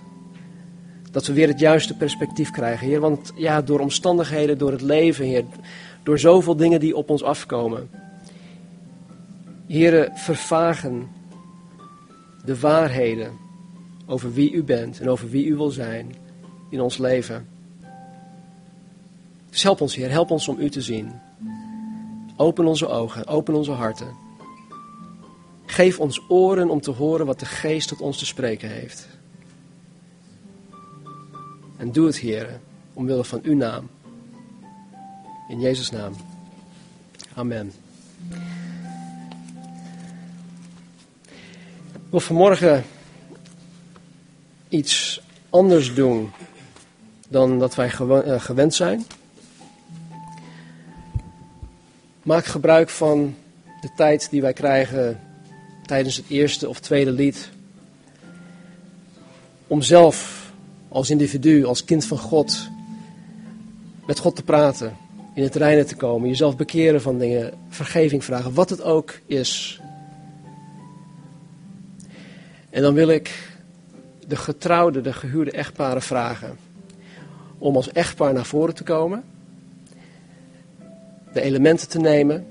Dat 1.12 1.26
we 1.26 1.34
weer 1.34 1.48
het 1.48 1.60
juiste 1.60 1.96
perspectief 1.96 2.52
krijgen, 2.52 2.88
Heer. 2.88 3.00
Want 3.00 3.32
ja, 3.36 3.62
door 3.62 3.80
omstandigheden, 3.80 4.58
door 4.58 4.72
het 4.72 4.82
leven, 4.82 5.26
Heer, 5.26 5.46
door 6.04 6.20
zoveel 6.20 6.56
dingen 6.56 6.80
die 6.80 6.96
op 6.96 7.10
ons 7.10 7.24
afkomen. 7.24 7.90
Heren, 9.68 10.12
vervagen 10.16 11.08
de 12.46 12.60
waarheden 12.60 13.32
over 14.06 14.34
wie 14.34 14.52
u 14.52 14.64
bent 14.64 15.00
en 15.00 15.10
over 15.10 15.30
wie 15.30 15.46
u 15.46 15.56
wil 15.56 15.70
zijn 15.70 16.16
in 16.70 16.82
ons 16.82 16.98
leven. 16.98 17.48
Dus 19.50 19.64
help 19.64 19.82
ons, 19.82 19.96
Heer, 19.96 20.10
help 20.10 20.32
ons 20.32 20.48
om 20.48 20.60
u 20.60 20.70
te 20.70 20.82
zien. 20.82 21.12
Open 22.38 22.66
onze 22.66 22.88
ogen, 22.88 23.28
open 23.28 23.54
onze 23.54 23.72
harten. 23.72 24.25
Geef 25.66 26.00
ons 26.00 26.22
oren 26.28 26.70
om 26.70 26.82
te 26.82 26.92
horen 26.92 27.26
wat 27.26 27.40
de 27.40 27.46
Geest 27.46 27.88
tot 27.88 28.02
ons 28.02 28.18
te 28.18 28.26
spreken 28.26 28.70
heeft. 28.70 29.08
En 31.78 31.92
doe 31.92 32.06
het, 32.06 32.18
Heer, 32.18 32.60
omwille 32.94 33.24
van 33.24 33.40
uw 33.44 33.56
naam. 33.56 33.90
In 35.48 35.60
Jezus' 35.60 35.92
naam. 35.92 36.14
Amen. 37.34 37.72
Ik 41.94 42.12
wil 42.12 42.20
vanmorgen 42.20 42.84
iets 44.70 45.22
anders 45.50 45.94
doen 45.94 46.32
dan 47.28 47.60
dat 47.60 47.76
wij 47.76 47.92
eh, 47.92 48.42
gewend 48.42 48.74
zijn. 48.74 49.06
Maak 52.24 52.46
gebruik 52.46 52.90
van 52.90 53.36
de 53.82 53.90
tijd 53.96 54.30
die 54.30 54.42
wij 54.42 54.54
krijgen 54.54 55.20
tijdens 55.86 56.16
het 56.16 56.26
eerste 56.28 56.70
of 56.70 56.80
tweede 56.80 57.12
lied. 57.12 57.50
Om 59.68 59.82
zelf 59.82 60.44
als 60.88 61.10
individu, 61.10 61.66
als 61.66 61.86
kind 61.86 62.06
van 62.06 62.18
God, 62.18 62.70
met 64.06 64.20
God 64.20 64.36
te 64.36 64.44
praten 64.44 64.98
in 65.34 65.44
het 65.44 65.56
reine 65.56 65.84
te 65.84 65.96
komen, 65.96 66.30
jezelf 66.30 66.58
bekeren 66.58 67.02
van 67.02 67.18
dingen, 67.18 67.54
vergeving 67.70 68.24
vragen, 68.24 68.54
wat 68.54 68.70
het 68.70 68.82
ook 68.82 69.20
is. 69.26 69.80
En 72.70 72.82
dan 72.82 72.94
wil 72.94 73.08
ik 73.08 73.54
de 74.28 74.36
getrouwde, 74.36 75.02
de 75.02 75.14
gehuurde 75.14 75.52
echtparen 75.52 76.02
vragen 76.02 76.58
om 77.58 77.76
als 77.76 77.92
echtpaar 77.92 78.34
naar 78.34 78.46
voren 78.46 78.76
te 78.76 78.84
komen, 78.84 79.24
de 81.34 81.42
elementen 81.42 81.90
te 81.90 82.00
nemen, 82.00 82.48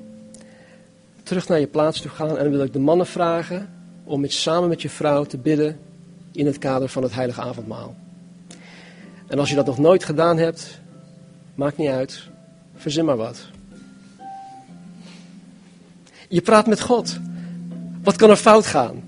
terug 1.25 1.49
naar 1.49 1.61
je 1.61 1.67
plaats 1.67 2.01
te 2.01 2.09
gaan 2.09 2.37
en 2.37 2.43
dan 2.43 2.51
wil 2.51 2.63
ik 2.65 2.73
de 2.73 2.79
mannen 2.79 3.07
vragen 3.07 3.69
om 4.05 4.21
met, 4.21 4.33
samen 4.33 4.69
met 4.69 4.83
je 4.83 4.89
vrouw 4.89 5.25
te 5.25 5.39
bidden 5.39 5.79
in 6.33 6.47
het 6.47 6.59
kader 6.59 6.89
van 6.89 7.03
het 7.03 7.15
heilige 7.15 7.41
avondmaal. 7.41 7.97
En 9.27 9.39
als 9.39 9.49
je 9.49 9.55
dat 9.55 9.67
nog 9.67 9.79
nooit 9.79 10.05
gedaan 10.05 10.39
hebt, 10.39 10.81
maakt 11.55 11.77
niet 11.77 11.89
uit. 11.89 12.29
Verzin 12.75 13.05
maar 13.05 13.17
wat. 13.17 13.49
Je 16.29 16.41
praat 16.41 16.67
met 16.67 16.81
God. 16.81 17.19
Wat 18.03 18.17
kan 18.17 18.31
er 18.31 18.37
fout 18.37 18.67
gaan? 18.67 19.03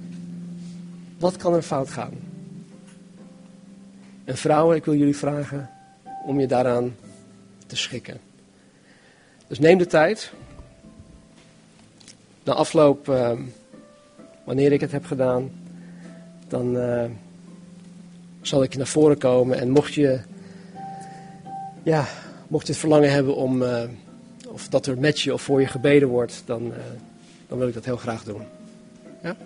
Wat 1.19 1.37
kan 1.37 1.55
er 1.55 1.63
fout 1.63 1.91
gaan? 1.91 2.13
En 4.25 4.37
vrouwen, 4.37 4.77
ik 4.77 4.85
wil 4.85 4.95
jullie 4.95 5.17
vragen 5.17 5.71
om 6.27 6.41
je 6.41 6.47
daaraan 6.47 6.97
te 7.67 7.77
schikken. 7.77 8.21
Dus 9.47 9.59
neem 9.59 9.79
de 9.79 9.87
tijd 9.87 10.33
na 12.47 12.53
afloop, 12.53 13.09
ehm, 13.09 13.43
wanneer 14.45 14.73
ik 14.73 14.81
het 14.81 14.93
heb 14.93 15.05
gedaan, 15.05 15.51
dan 16.49 16.79
eh, 16.79 17.05
zal 18.41 18.63
ik 18.63 18.77
naar 18.77 18.87
voren 18.87 19.19
komen. 19.19 19.59
En 19.59 19.71
mocht 19.71 19.95
je, 19.95 20.21
ja, 21.83 22.05
mocht 22.49 22.67
je 22.67 22.73
het 22.73 22.81
verlangen 22.81 23.13
hebben 23.13 23.37
om, 23.37 23.63
eh, 23.63 23.83
of 24.49 24.69
dat 24.69 24.87
er 24.87 24.99
met 24.99 25.21
je 25.21 25.33
of 25.33 25.43
voor 25.43 25.61
je 25.61 25.67
gebeden 25.67 26.09
wordt, 26.09 26.43
dan, 26.45 26.73
eh, 26.73 26.79
dan 27.49 27.59
wil 27.59 27.69
ik 27.69 27.75
dat 27.75 27.85
heel 27.85 27.97
graag 27.97 28.25
doen. 28.25 28.43
Ja? 29.23 29.37